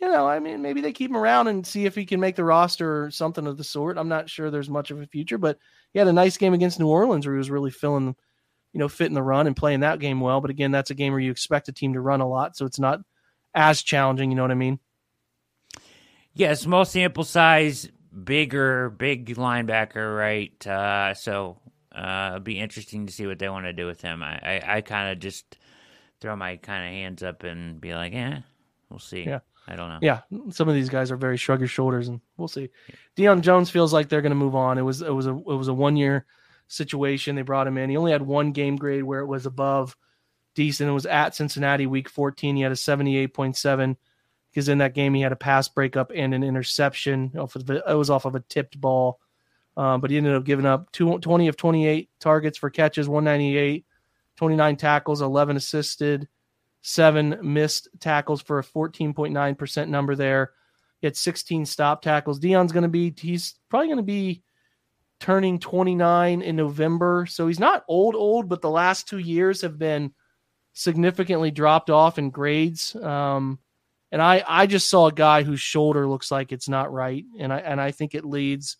[0.00, 2.36] you know, I mean, maybe they keep him around and see if he can make
[2.36, 3.98] the roster or something of the sort.
[3.98, 5.58] I'm not sure there's much of a future, but
[5.92, 8.16] he had a nice game against New Orleans where he was really filling
[8.72, 10.40] you know, fitting the run and playing that game well.
[10.40, 12.64] But again, that's a game where you expect a team to run a lot, so
[12.64, 13.00] it's not
[13.54, 14.30] as challenging.
[14.30, 14.78] You know what I mean?
[16.34, 17.88] Yeah, small sample size,
[18.24, 20.66] bigger, big linebacker, right?
[20.66, 21.58] Uh, so
[21.92, 24.22] uh, it'll be interesting to see what they want to do with him.
[24.22, 25.58] I, I, I kind of just
[26.20, 28.38] throw my kind of hands up and be like, eh,
[28.90, 29.24] we'll see.
[29.24, 29.40] Yeah.
[29.70, 29.98] I don't know.
[30.00, 30.20] Yeah,
[30.50, 32.70] some of these guys are very shrug your shoulders, and we'll see.
[33.16, 34.78] Deion Jones feels like they're going to move on.
[34.78, 36.24] It was it was a it was a one year
[36.68, 37.36] situation.
[37.36, 37.90] They brought him in.
[37.90, 39.94] He only had one game grade where it was above
[40.54, 40.88] decent.
[40.88, 42.56] It was at Cincinnati week 14.
[42.56, 43.96] He had a 78.7
[44.50, 47.32] because in that game he had a pass breakup and an interception.
[47.38, 49.20] Off of the, it was off of a tipped ball,
[49.76, 53.84] um, but he ended up giving up two, 20 of 28 targets for catches, 198,
[54.36, 56.28] 29 tackles, 11 assisted
[56.82, 60.52] seven missed tackles for a 14.9% number there.
[61.00, 62.40] He had 16 stop tackles.
[62.40, 64.42] Deion's going to be, he's probably going to be
[65.20, 67.26] turning 29 in November.
[67.28, 70.12] So he's not old, old, but the last two years have been
[70.72, 72.94] significantly dropped off in grades.
[72.96, 73.58] Um,
[74.10, 77.24] and I, I just saw a guy whose shoulder looks like it's not right.
[77.38, 78.76] And I, and I think it leads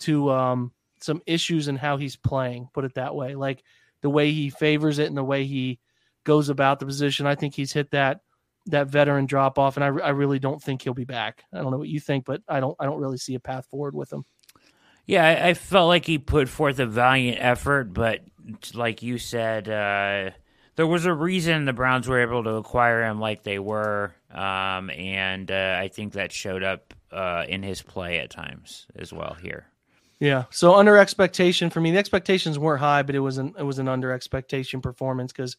[0.00, 3.34] to um, some issues in how he's playing, put it that way.
[3.34, 3.62] Like
[4.02, 5.78] the way he favors it and the way he,
[6.24, 7.26] goes about the position.
[7.26, 8.20] I think he's hit that
[8.66, 11.44] that veteran drop off, and I, I really don't think he'll be back.
[11.52, 13.66] I don't know what you think, but I don't I don't really see a path
[13.66, 14.24] forward with him.
[15.06, 18.20] Yeah, I, I felt like he put forth a valiant effort, but
[18.72, 20.30] like you said, uh,
[20.76, 24.90] there was a reason the Browns were able to acquire him like they were, um,
[24.90, 29.36] and uh, I think that showed up uh, in his play at times as well
[29.40, 29.66] here.
[30.20, 30.44] Yeah.
[30.50, 33.78] So under expectation for me, the expectations weren't high, but it was an it was
[33.78, 35.56] an under expectation performance because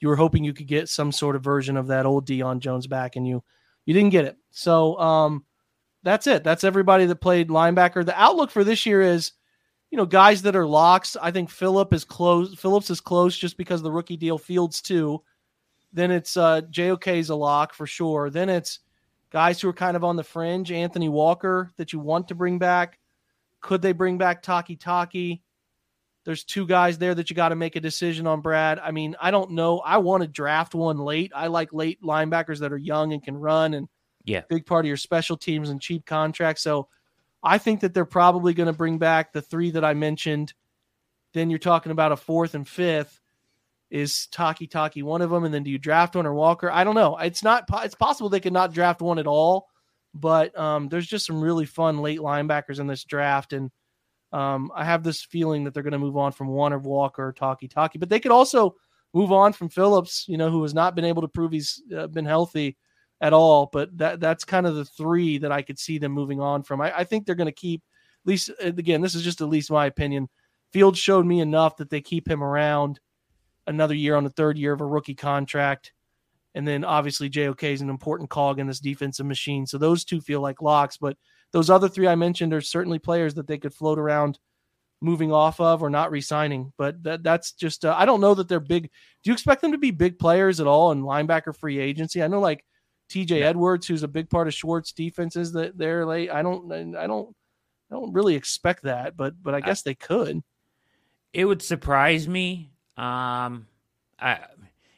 [0.00, 2.86] you were hoping you could get some sort of version of that old Deion Jones
[2.86, 3.42] back, and you
[3.84, 4.36] you didn't get it.
[4.50, 5.44] So um,
[6.02, 6.44] that's it.
[6.44, 8.04] That's everybody that played linebacker.
[8.04, 9.32] The outlook for this year is,
[9.90, 11.16] you know, guys that are locks.
[11.20, 12.54] I think Philip is close.
[12.58, 14.38] Phillips is close just because the rookie deal.
[14.38, 15.22] Fields too.
[15.92, 18.30] Then it's uh, JOK's a lock for sure.
[18.30, 18.80] Then it's
[19.30, 20.70] guys who are kind of on the fringe.
[20.70, 22.98] Anthony Walker that you want to bring back.
[23.60, 25.40] Could they bring back Takitaki?
[26.24, 28.78] There's two guys there that you got to make a decision on, Brad.
[28.78, 29.78] I mean, I don't know.
[29.78, 31.32] I want to draft one late.
[31.34, 33.88] I like late linebackers that are young and can run and
[34.24, 36.62] yeah, big part of your special teams and cheap contracts.
[36.62, 36.88] So
[37.42, 40.52] I think that they're probably going to bring back the three that I mentioned.
[41.32, 43.20] Then you're talking about a fourth and fifth.
[43.90, 45.44] Is Takitaki one of them?
[45.44, 46.70] And then do you draft one or Walker?
[46.70, 47.16] I don't know.
[47.16, 47.64] It's not.
[47.84, 49.68] It's possible they could not draft one at all.
[50.14, 53.70] But um, there's just some really fun late linebackers in this draft, and
[54.32, 57.28] um, I have this feeling that they're going to move on from one of Walker
[57.28, 58.74] or Takitaki, but they could also
[59.14, 62.06] move on from Phillips, you know, who has not been able to prove he's uh,
[62.08, 62.76] been healthy
[63.20, 63.68] at all.
[63.72, 66.80] But that that's kind of the three that I could see them moving on from.
[66.80, 67.82] I, I think they're going to keep
[68.24, 69.00] at least again.
[69.00, 70.28] This is just at least my opinion.
[70.72, 73.00] Fields showed me enough that they keep him around
[73.68, 75.92] another year on the third year of a rookie contract.
[76.54, 79.66] And then obviously JOK is an important cog in this defensive machine.
[79.66, 81.16] So those two feel like locks, but
[81.52, 84.38] those other three I mentioned are certainly players that they could float around
[85.00, 86.72] moving off of or not resigning.
[86.76, 88.84] But that that's just uh, I don't know that they're big.
[89.22, 92.22] Do you expect them to be big players at all in linebacker free agency?
[92.22, 92.64] I know like
[93.10, 96.30] TJ Edwards, who's a big part of Schwartz defenses that they're late.
[96.30, 97.34] I don't I don't
[97.90, 100.42] I don't really expect that, but but I guess they could.
[101.32, 102.72] It would surprise me.
[102.98, 103.66] Um
[104.20, 104.40] I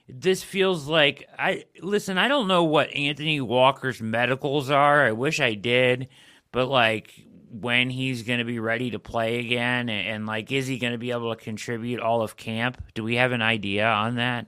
[0.08, 5.04] this feels like I listen, I don't know what Anthony Walker's medicals are.
[5.06, 6.08] I wish I did
[6.52, 7.12] but like
[7.52, 10.92] when he's going to be ready to play again and, and like is he going
[10.92, 14.46] to be able to contribute all of camp do we have an idea on that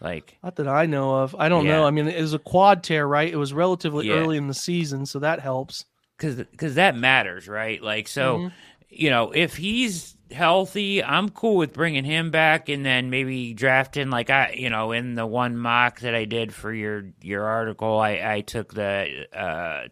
[0.00, 1.78] like not that i know of i don't Yeah.
[1.78, 4.14] know i mean it was a quad tear right it was relatively Yeah.
[4.14, 5.84] early in the season so that helps
[6.16, 8.52] because because that matters right like so Mhm.
[8.88, 14.10] you know if he's healthy i'm cool with bringing him back and then maybe drafting
[14.10, 17.98] like i you know in the one mock that i did for your your article
[17.98, 19.88] i i took the uh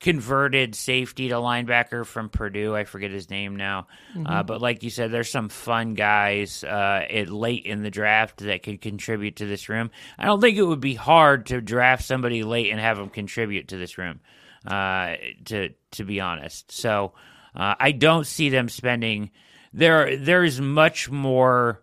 [0.00, 2.74] converted safety to linebacker from Purdue.
[2.76, 3.88] I forget his name now,
[4.24, 8.38] uh, but like you said, there's some fun guys uh, it, late in the draft
[8.38, 9.90] that could contribute to this room.
[10.18, 13.68] I don't think it would be hard to draft somebody late and have them contribute
[13.68, 14.20] to this room.
[14.66, 15.16] Uh,
[15.46, 17.12] to to be honest, so
[17.54, 19.30] uh, I don't see them spending.
[19.72, 21.82] There there is much more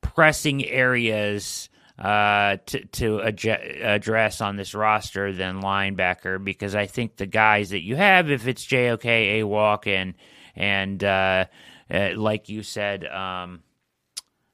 [0.00, 7.16] pressing areas uh, to to adje- address on this roster than linebacker because I think
[7.16, 10.14] the guys that you have, if it's JOK, A Walk, and
[10.56, 11.44] and uh,
[11.92, 13.62] uh, like you said, um,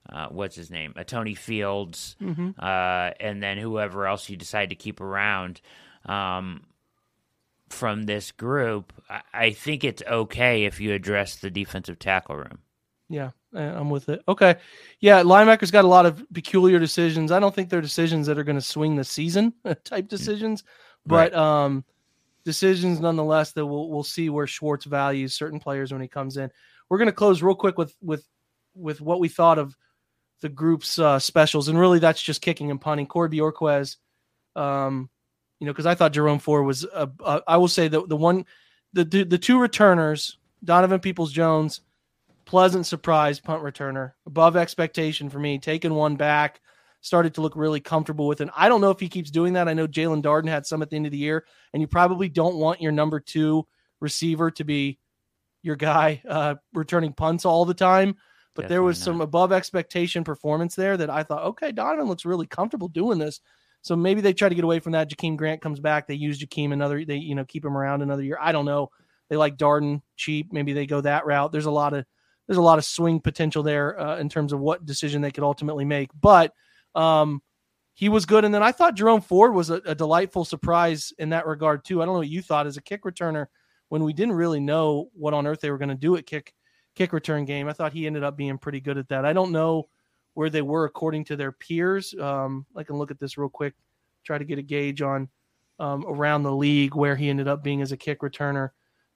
[0.09, 2.17] uh, what's his name, uh, Tony Fields,
[2.59, 5.61] uh, and then whoever else you decide to keep around.
[6.05, 6.63] Um,
[7.71, 12.59] from this group, I, I think it's okay if you address the defensive tackle room.
[13.09, 14.23] Yeah, I'm with it.
[14.29, 14.57] Okay.
[15.01, 17.33] Yeah, linebackers got a lot of peculiar decisions.
[17.33, 19.53] I don't think they're decisions that are going to swing the season
[19.85, 20.63] type decisions,
[21.05, 21.35] but right.
[21.35, 21.85] um,
[22.45, 26.51] decisions nonetheless that we'll we'll see where Schwartz values certain players when he comes in.
[26.89, 28.25] We're going to close real quick with with
[28.75, 29.77] with what we thought of
[30.41, 33.07] the group's uh, specials, and really that's just kicking and punting.
[33.07, 33.97] Corey Bojorquez,
[34.55, 35.11] um,
[35.61, 38.17] you know, because I thought Jerome Ford was, a, a, I will say the the
[38.17, 38.45] one,
[38.93, 41.83] the the two returners, Donovan Peoples Jones,
[42.47, 46.61] pleasant surprise punt returner, above expectation for me, taking one back,
[47.03, 48.49] started to look really comfortable with it.
[48.57, 49.69] I don't know if he keeps doing that.
[49.69, 52.29] I know Jaelon Darden had some at the end of the year, and you probably
[52.29, 53.67] don't want your number two
[54.01, 54.99] receiver to be
[55.63, 58.17] your guy uh, returning punts all the time.
[58.55, 59.05] But Definitely there was not.
[59.05, 63.41] some above expectation performance there that I thought, okay, Donovan looks really comfortable doing this.
[63.83, 65.11] So maybe they try to get away from that.
[65.11, 66.07] Jakeem Grant comes back.
[66.07, 67.05] They use Jakeem another.
[67.05, 68.39] They you know keep him around another year.
[68.41, 68.91] I don't know.
[69.29, 70.53] They like Darden cheap.
[70.53, 71.53] Maybe they go that route.
[71.53, 72.05] There's a lot of
[72.47, 75.45] there's a lot of swing potential there uh, in terms of what decision they could
[75.45, 76.11] ultimately make.
[76.21, 76.53] But
[76.97, 77.41] um,
[77.95, 78.45] he was good.
[78.45, 82.03] And then I thought Jerome Ford was a, a, delightful surprise in that regard too.
[82.03, 83.47] I don't know what you thought as a kick returner
[83.89, 86.53] when we didn't really know what on earth they were going to do at kick
[86.97, 87.69] kick return game.
[87.69, 89.25] I thought he ended up being pretty good at that.
[89.25, 89.85] I don't know
[90.41, 92.15] where they were according to their peers.
[92.19, 93.75] Um, I can look at this real quick,
[94.25, 95.29] try to get a gauge on
[95.79, 98.71] um, around the league where he ended up being as a kick returner.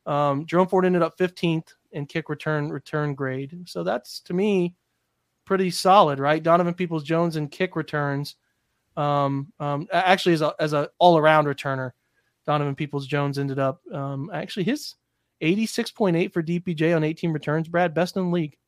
[0.04, 4.74] Um, Jerome Ford ended up 15th in kick return return grade, so that's to me
[5.46, 6.42] pretty solid, right?
[6.42, 8.36] Donovan Peoples Jones in kick returns,
[8.94, 11.92] um, um, actually as a as a all around returner,
[12.44, 14.94] Donovan Peoples Jones ended up um, actually his
[15.40, 17.66] 86.8 for DPJ on 18 returns.
[17.66, 18.58] Brad, best in the league.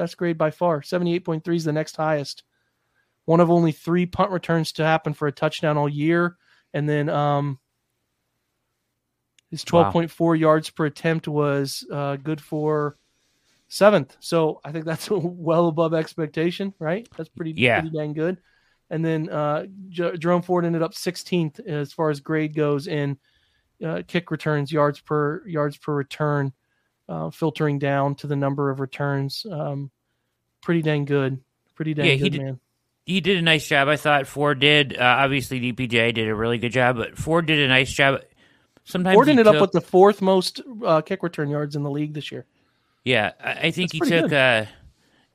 [0.00, 0.80] Best grade by far.
[0.80, 2.42] 78.3 is the next highest.
[3.26, 6.38] One of only three punt returns to happen for a touchdown all year.
[6.72, 7.58] And then um,
[9.50, 10.32] his 12.4 wow.
[10.32, 12.96] yards per attempt was uh, good for
[13.68, 14.16] seventh.
[14.20, 17.06] So I think that's well above expectation, right?
[17.18, 17.82] That's pretty, yeah.
[17.82, 18.38] pretty dang good.
[18.88, 23.18] And then uh, J- Jerome Ford ended up 16th as far as grade goes in
[23.84, 26.54] uh, kick returns, yards per yards per return,
[27.10, 29.44] uh, filtering down to the number of returns.
[29.50, 29.90] Um,
[30.62, 31.40] pretty dang good.
[31.74, 32.60] Pretty dang yeah, good, he did, man.
[33.04, 33.88] He did a nice job.
[33.88, 34.96] I thought Ford did.
[34.96, 38.20] Uh, obviously, DPJ did a really good job, but Ford did a nice job.
[38.84, 41.90] Sometimes Ford ended took, up with the fourth most uh, kick return yards in the
[41.90, 42.46] league this year.
[43.04, 44.32] Yeah, I, I think That's he took.
[44.32, 44.66] Uh,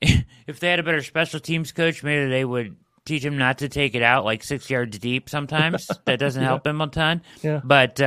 [0.46, 3.68] if they had a better special teams coach, maybe they would teach him not to
[3.68, 5.90] take it out like six yards deep sometimes.
[6.06, 6.48] that doesn't yeah.
[6.48, 7.22] help him a ton.
[7.42, 7.60] Yeah.
[7.62, 8.00] But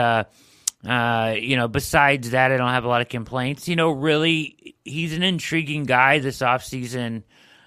[0.85, 3.67] uh, you know, besides that, I don't have a lot of complaints.
[3.67, 7.23] You know, really, he's an intriguing guy this offseason.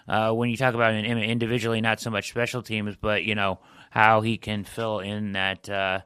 [0.08, 3.60] Uh, when you talk about him individually, not so much special teams, but you know
[3.90, 5.68] how he can fill in that.
[5.68, 6.00] Uh,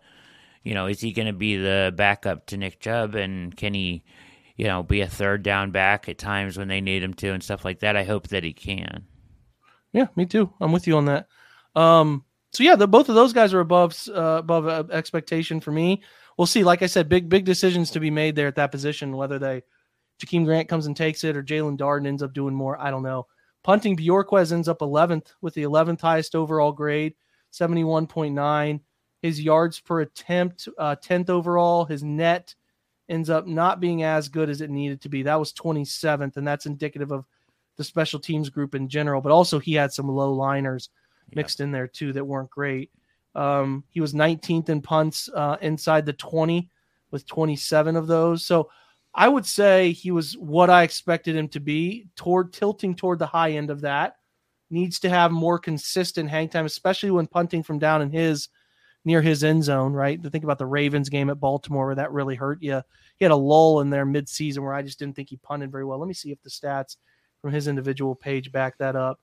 [0.65, 4.03] you know, is he going to be the backup to Nick Chubb, and can he,
[4.57, 7.43] you know, be a third down back at times when they need him to, and
[7.43, 7.97] stuff like that?
[7.97, 9.05] I hope that he can.
[9.93, 10.53] Yeah, me too.
[10.61, 11.29] I'm with you on that.
[11.77, 15.71] Um, so yeah, the, both of those guys are above uh, above uh, expectation for
[15.71, 16.03] me.
[16.37, 16.65] We'll see.
[16.65, 19.17] Like I said, big big decisions to be made there at that position.
[19.17, 19.63] Whether they
[20.21, 23.03] Jakeem Grant comes and takes it or Jaelon Darden ends up doing more, I don't
[23.03, 23.27] know.
[23.63, 27.15] Punting Bojorquez ends up 11th with the 11th highest overall grade,
[27.53, 28.81] 71.9.
[29.23, 31.85] His yards per attempt, uh, 10th overall.
[31.85, 32.55] His net
[33.09, 35.25] ends up not being as good as it needed to be.
[35.25, 37.25] That was 27th, and that's indicative of
[37.77, 40.91] the special teams group in general, but also he had some low liners
[41.35, 42.91] mixed in there too that weren't great.
[43.37, 46.71] Um, he was 19th in punts uh, inside the 20
[47.11, 48.45] with 27 of those.
[48.47, 48.71] So
[49.15, 53.27] I would say he was what I expected him to be, toward tilting toward the
[53.27, 54.17] high end of that.
[54.71, 58.49] Needs to have more consistent hang time, especially when punting from down in his
[59.05, 60.21] near his end zone, right?
[60.21, 62.83] To think about the Ravens game at Baltimore where that really hurt you.
[63.19, 65.85] He had a lull in there mid-season where I just didn't think he punted very
[65.85, 65.99] well.
[65.99, 66.97] Let me see if the stats
[67.41, 69.21] from his individual page back that up.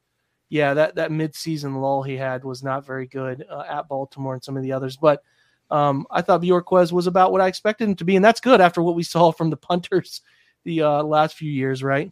[0.53, 4.43] Yeah, that that midseason lull he had was not very good uh, at Baltimore and
[4.43, 5.23] some of the others, but
[5.71, 8.61] um, I thought Bojorquez was about what I expected him to be, and that's good
[8.61, 10.21] after what we saw from the punters
[10.63, 12.11] the uh, last few years, right?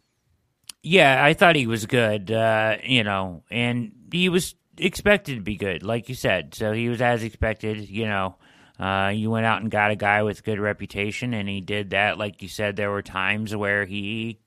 [0.82, 5.54] Yeah, I thought he was good, uh, you know, and he was expected to be
[5.54, 6.56] good, like you said.
[6.56, 8.34] So he was as expected, you know.
[8.76, 12.18] Uh, you went out and got a guy with good reputation, and he did that.
[12.18, 14.40] Like you said, there were times where he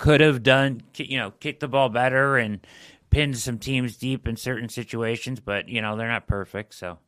[0.00, 2.66] could have done, you know, kicked the ball better and
[3.10, 6.74] pinned some teams deep in certain situations, but you know they're not perfect.
[6.74, 6.98] So,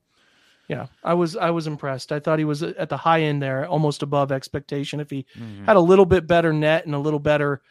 [0.68, 2.12] yeah, I was I was impressed.
[2.12, 5.00] I thought he was at the high end there, almost above expectation.
[5.00, 5.64] If he mm-hmm.
[5.64, 7.62] had a little bit better net and a little better,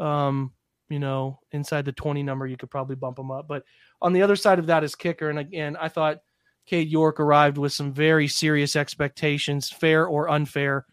[0.00, 0.52] um,
[0.88, 3.48] you know, inside the twenty number, you could probably bump him up.
[3.48, 3.64] But
[4.02, 6.18] on the other side of that is kicker, and again, I thought
[6.66, 10.84] Cade York arrived with some very serious expectations, fair or unfair.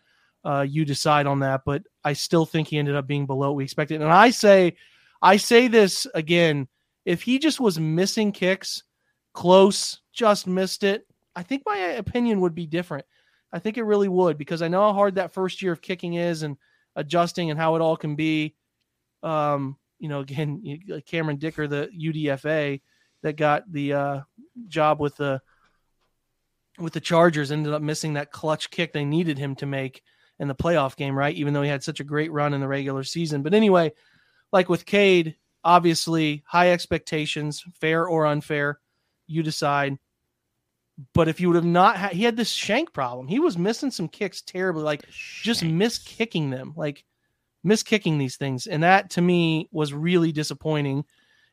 [0.43, 3.55] Uh, you decide on that, but I still think he ended up being below what
[3.55, 4.01] we expected.
[4.01, 4.77] And I say,
[5.19, 6.67] I say this again.
[7.05, 8.83] If he just was missing kicks,
[9.33, 13.05] close, just missed it, I think my opinion would be different.
[13.51, 16.15] I think it really would because I know how hard that first year of kicking
[16.15, 16.57] is and
[16.95, 18.55] adjusting and how it all can be.
[19.23, 22.81] Um, you know, again, Cameron Dicker, the UDFA
[23.21, 24.21] that got the uh,
[24.67, 25.41] job with the
[26.77, 30.03] with the Chargers, ended up missing that clutch kick they needed him to make
[30.39, 31.35] in the playoff game, right?
[31.35, 33.43] Even though he had such a great run in the regular season.
[33.43, 33.93] But anyway,
[34.51, 38.79] like with Cade, obviously high expectations, fair or unfair,
[39.27, 39.97] you decide.
[41.13, 43.27] But if you would have not had, he had this shank problem.
[43.27, 47.03] He was missing some kicks terribly, like just miss kicking them, like
[47.63, 48.67] miss kicking these things.
[48.67, 51.03] And that to me was really disappointing.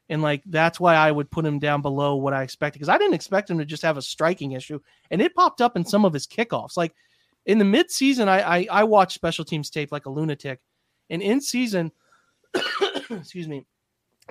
[0.09, 2.99] And like that's why I would put him down below what I expected because I
[2.99, 4.79] didn't expect him to just have a striking issue.
[5.11, 6.77] And it popped up in some of his kickoffs.
[6.77, 6.95] Like
[7.47, 10.61] in the midseason, I I, I watched special teams tape like a lunatic.
[11.11, 11.91] And in season,
[13.11, 13.65] excuse me,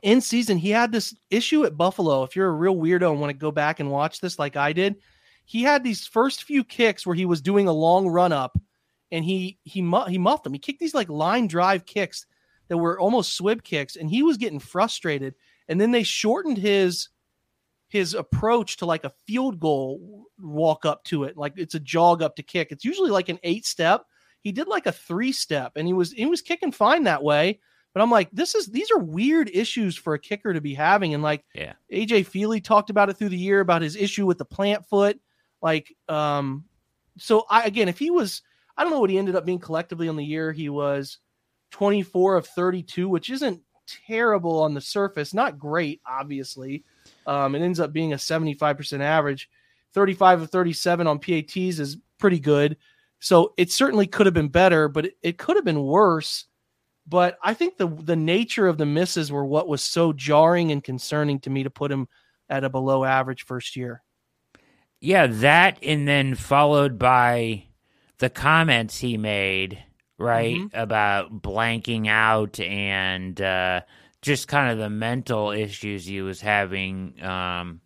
[0.02, 2.24] in season, he had this issue at Buffalo.
[2.24, 4.74] If you're a real weirdo and want to go back and watch this like I
[4.74, 4.96] did,
[5.46, 8.58] he had these first few kicks where he was doing a long run up
[9.12, 10.54] and he he he muffed them.
[10.54, 12.26] He kicked these like line drive kicks
[12.70, 15.36] that were almost squib kicks and he was getting frustrated.
[15.68, 17.10] And then they shortened his
[17.90, 21.36] his approach to like a field goal walk up to it.
[21.36, 22.70] Like it's a jog up to kick.
[22.72, 24.06] It's usually like an 8 step.
[24.40, 27.60] He did like a 3 step and he was he was kicking fine that way
[27.94, 31.14] but I'm like, this is these are weird issues for a kicker to be having.
[31.14, 31.74] And like yeah.
[31.92, 35.20] AJ Feeley talked about it through the year about his issue with the plant foot.
[35.62, 36.66] Like, um,
[37.18, 38.42] so I again, if he was,
[38.78, 40.52] I don't know what he ended up being collectively on the year.
[40.52, 41.18] He was
[41.72, 43.62] 24 of 32, which isn't
[44.08, 46.84] terrible on the surface, not great, obviously.
[47.28, 49.50] Um, it ends up being a 75% average.
[49.94, 52.78] 35 of 37 on PATs is pretty good.
[53.20, 56.46] So it certainly could have been better, but it, it could have been worse.
[57.08, 60.84] But I think the the nature of the misses were what was so jarring and
[60.84, 62.08] concerning to me to put him
[62.50, 64.04] at a below average first year.
[65.00, 67.66] Yeah, that and then followed by
[68.20, 69.84] the comments he made,
[70.20, 70.80] right, mm-hmm.
[70.80, 73.82] about blanking out and uh,
[74.22, 77.82] just kind of the mental issues he was having um,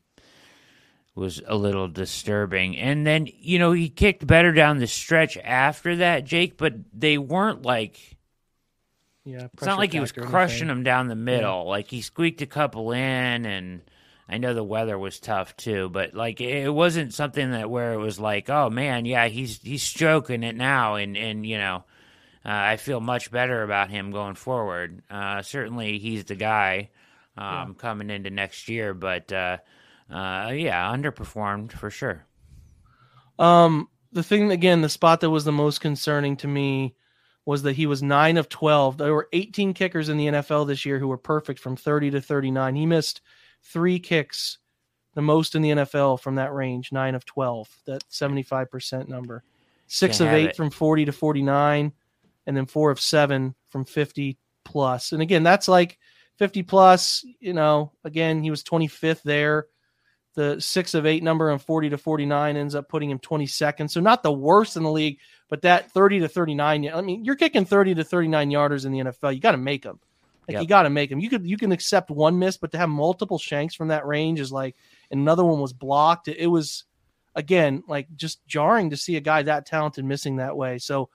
[1.16, 2.76] was a little disturbing.
[2.78, 7.18] And then, you know, he kicked better down the stretch after that, Jake, but they
[7.18, 8.14] weren't like
[9.26, 11.63] yeah, it's not like he was crushing them down the middle.
[11.63, 11.69] Yeah.
[11.69, 13.82] Like he squeaked a couple in, and
[14.30, 15.89] I know the weather was tough too.
[15.89, 19.82] But like it wasn't something that where it was like, oh man, yeah, he's he's
[19.82, 21.84] stroking it now, and and you know,
[22.45, 25.01] uh, I feel much better about him going forward.
[25.09, 26.91] Uh, certainly, he's the guy
[27.36, 27.65] um, yeah.
[27.80, 29.57] coming into next year, but uh,
[30.07, 32.26] uh, yeah, underperformed for sure.
[33.39, 36.95] Um, the thing again, the spot that was the most concerning to me
[37.46, 38.98] was that he was 9 of 12.
[38.98, 42.22] There were 18 kickers in the NFL this year who were perfect from 30 to
[42.22, 42.76] 39.
[42.76, 43.22] He missed
[43.64, 44.58] 3 kicks,
[45.14, 49.43] the most in the NFL from that range, 9 of 12, that 75% number.
[49.88, 51.93] 6 Can't of 8 from 40 to 49
[52.48, 55.12] and then 4 of 7 from 50 plus.
[55.12, 56.00] And again, that's like
[56.38, 59.68] 50 plus, you know, again, he was 25th there.
[60.34, 63.89] The 6 of 8 number on 40 to 49 ends up putting him 22nd.
[63.89, 65.20] So not the worst in the league,
[65.50, 69.00] but that 30 to 39, I mean, you're kicking 30 to 39 yarders in the
[69.00, 69.34] NFL.
[69.34, 70.00] You got to make them.
[70.48, 70.62] Like yep.
[70.62, 71.20] you got to make them.
[71.20, 74.39] You could you can accept one miss, but to have multiple shanks from that range
[74.39, 74.76] is like
[75.10, 76.28] another one was blocked.
[76.28, 76.84] It, it was
[77.34, 80.78] again like just jarring to see a guy that talented missing that way.
[80.78, 81.09] So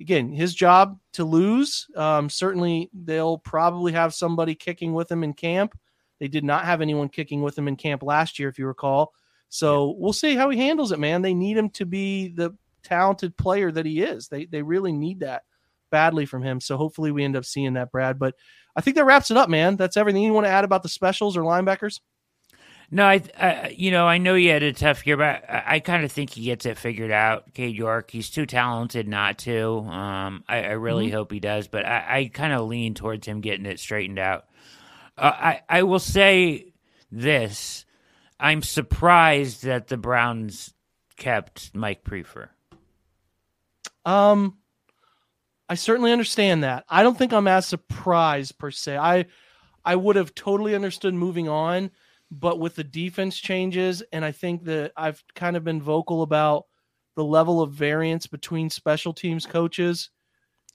[0.00, 1.86] again, his job to lose.
[1.96, 5.78] Um, certainly, they'll probably have somebody kicking with him in camp.
[6.18, 9.12] They did not have anyone kicking with him in camp last year, if you recall.
[9.48, 11.22] So we'll see how he handles it, man.
[11.22, 12.54] They need him to be the
[12.86, 14.28] talented player that he is.
[14.28, 15.42] They they really need that
[15.90, 16.60] badly from him.
[16.60, 18.18] So hopefully we end up seeing that, Brad.
[18.18, 18.34] But
[18.74, 19.76] I think that wraps it up, man.
[19.76, 22.00] That's everything you want to add about the specials or linebackers.
[22.88, 25.80] No, I, I, you know, I know he had a tough year, but I, I
[25.80, 27.52] kind of think he gets it figured out.
[27.52, 29.78] Cade York, he's too talented not to.
[29.78, 31.16] Um, I, I really mm-hmm.
[31.16, 34.44] hope he does, but I, I kind of lean towards him getting it straightened out.
[35.18, 36.74] Uh, I, I will say
[37.10, 37.84] this:
[38.38, 40.72] I'm surprised that the Browns
[41.16, 42.50] kept Mike Priefer.
[44.06, 44.56] Um,
[45.68, 46.84] I certainly understand that.
[46.88, 48.96] I don't think I'm as surprised per se.
[48.96, 49.26] I
[49.84, 51.90] I would have totally understood moving on,
[52.30, 56.66] but with the defense changes, and I think that I've kind of been vocal about
[57.16, 60.10] the level of variance between special teams coaches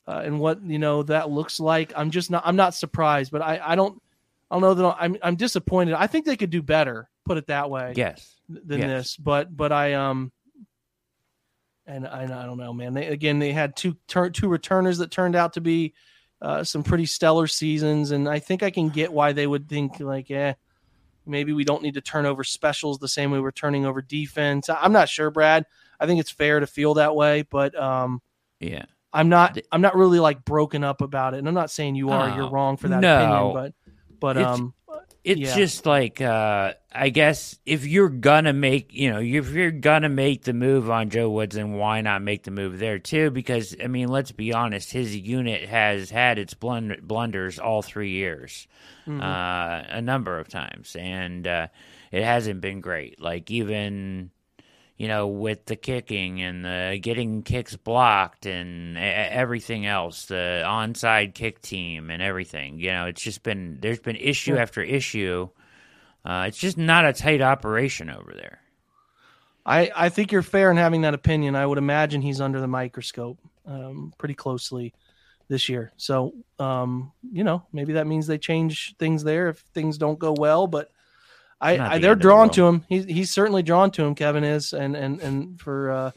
[0.08, 1.94] uh, and what you know that looks like.
[1.95, 2.44] I'm just not.
[2.45, 4.02] I'm not surprised, but I I don't.
[4.49, 5.18] I don't know that I'm.
[5.24, 5.94] I'm disappointed.
[5.94, 7.10] I think they could do better.
[7.24, 7.94] Put it that way.
[7.95, 8.36] Yes.
[8.49, 8.90] Than yes.
[8.90, 10.34] this, but but I um
[11.91, 12.93] and I, I don't know, man.
[12.93, 15.93] They again they had two tur- two returners that turned out to be
[16.41, 19.99] uh, some pretty stellar seasons, and I think I can get why they would think
[19.99, 20.53] like, eh,
[21.26, 24.69] maybe we don't need to turn over specials the same way we're turning over defense.
[24.69, 25.65] I'm not sure, Brad.
[25.99, 28.22] I think it's fair to feel that way, but um,
[28.59, 29.57] yeah, I'm not.
[29.72, 32.35] I'm not really like broken up about it, and I'm not saying you are.
[32.35, 33.51] You're Oh, wrong for that no.
[33.51, 33.73] opinion, but
[34.19, 34.73] but It's- um,
[35.23, 35.56] it's Yeah.
[35.56, 40.43] just like uh I guess if you're gonna make you know if you're gonna make
[40.43, 43.30] the move on Joe Woodson, why not make the move there too?
[43.31, 48.11] Because I mean, let's be honest, his unit has had its blund- blunders all three
[48.11, 48.68] years,
[49.07, 49.22] mhm.
[49.22, 51.68] uh, a number of times, and uh,
[52.11, 53.22] it hasn't been great.
[53.22, 54.31] Like even
[55.02, 61.34] you know with the kicking and the getting kicks blocked and everything else, the onside
[61.34, 62.80] kick team and everything.
[62.80, 65.49] You know, it's just been there's been issue after issue.
[66.23, 68.60] Uh, it's just not a tight operation over there.
[69.65, 71.56] I, I think you're fair in having that opinion.
[71.56, 74.94] I would imagine he's under the microscope um, pretty closely
[75.48, 75.94] this year.
[75.98, 80.36] So, um, you know, maybe that means they change things there if things don't go
[80.38, 80.68] well.
[80.68, 80.91] But
[81.61, 82.85] I, I they're the drawn to him.
[82.89, 84.15] He's he's certainly drawn to him.
[84.15, 86.11] Kevin is, and and and for uh,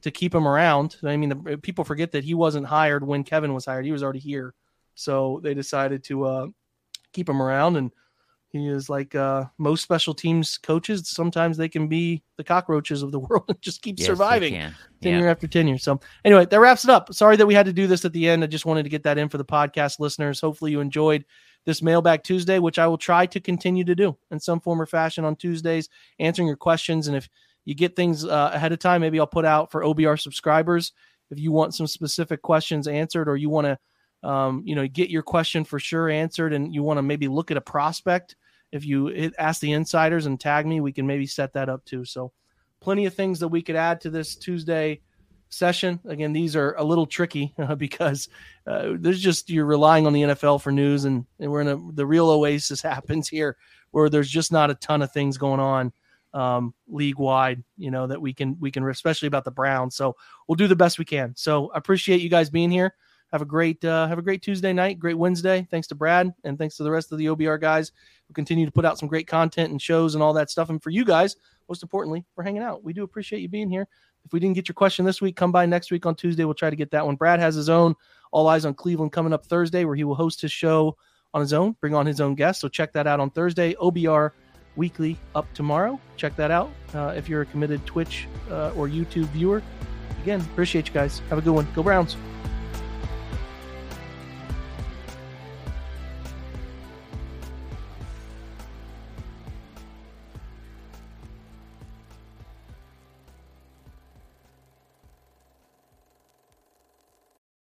[0.00, 0.96] to keep him around.
[1.04, 3.84] I mean, the, people forget that he wasn't hired when Kevin was hired.
[3.84, 4.54] He was already here,
[4.94, 6.46] so they decided to uh,
[7.12, 7.92] keep him around and.
[8.58, 11.08] He is like uh, most special teams coaches.
[11.08, 14.74] Sometimes they can be the cockroaches of the world and just keep Yes, surviving can.
[15.02, 15.30] tenure Yeah.
[15.30, 15.78] after tenure.
[15.78, 17.12] So anyway, that wraps it up.
[17.14, 18.42] Sorry that we had to do this at the end.
[18.44, 20.40] I just wanted to get that in for the podcast listeners.
[20.40, 21.24] Hopefully you enjoyed
[21.64, 24.86] this mailbag Tuesday, which I will try to continue to do in some form or
[24.86, 25.88] fashion on Tuesdays,
[26.20, 27.08] answering your questions.
[27.08, 27.28] And if
[27.64, 30.92] you get things uh, ahead of time, maybe I'll put out for OBR subscribers.
[31.30, 35.10] If you want some specific questions answered, or you want to, um, you know, get
[35.10, 38.36] your question for sure answered, and you want to maybe look at a prospect,
[38.72, 41.84] if you hit, ask the insiders and tag me, we can maybe set that up
[41.84, 42.04] too.
[42.04, 42.32] So
[42.80, 45.00] plenty of things that we could add to this Tuesday
[45.48, 46.00] session.
[46.06, 48.28] Again, these are a little tricky uh, because
[48.66, 51.92] uh, there's just you're relying on the NFL for news, and, and we're in a
[51.92, 53.56] the real oasis happens here
[53.90, 55.92] where there's just not a ton of things going on
[56.34, 57.62] um, league wide.
[57.76, 59.96] You know that we can we can especially about the Browns.
[59.96, 60.16] So
[60.46, 61.34] we'll do the best we can.
[61.36, 62.94] So I appreciate you guys being here.
[63.32, 65.66] Have a great uh, have a great Tuesday night, great Wednesday.
[65.70, 67.92] Thanks to Brad and thanks to the rest of the OBR guys.
[68.28, 70.70] We'll continue to put out some great content and shows and all that stuff.
[70.70, 71.36] And for you guys,
[71.68, 72.84] most importantly, for hanging out.
[72.84, 73.88] We do appreciate you being here.
[74.24, 76.44] If we didn't get your question this week, come by next week on Tuesday.
[76.44, 77.16] We'll try to get that one.
[77.16, 77.94] Brad has his own
[78.32, 80.96] All Eyes on Cleveland coming up Thursday, where he will host his show
[81.32, 82.60] on his own, bring on his own guests.
[82.60, 83.74] So check that out on Thursday.
[83.74, 84.32] OBR
[84.76, 85.98] Weekly up tomorrow.
[86.16, 89.62] Check that out uh, if you're a committed Twitch uh, or YouTube viewer.
[90.22, 91.22] Again, appreciate you guys.
[91.30, 91.66] Have a good one.
[91.74, 92.16] Go Browns.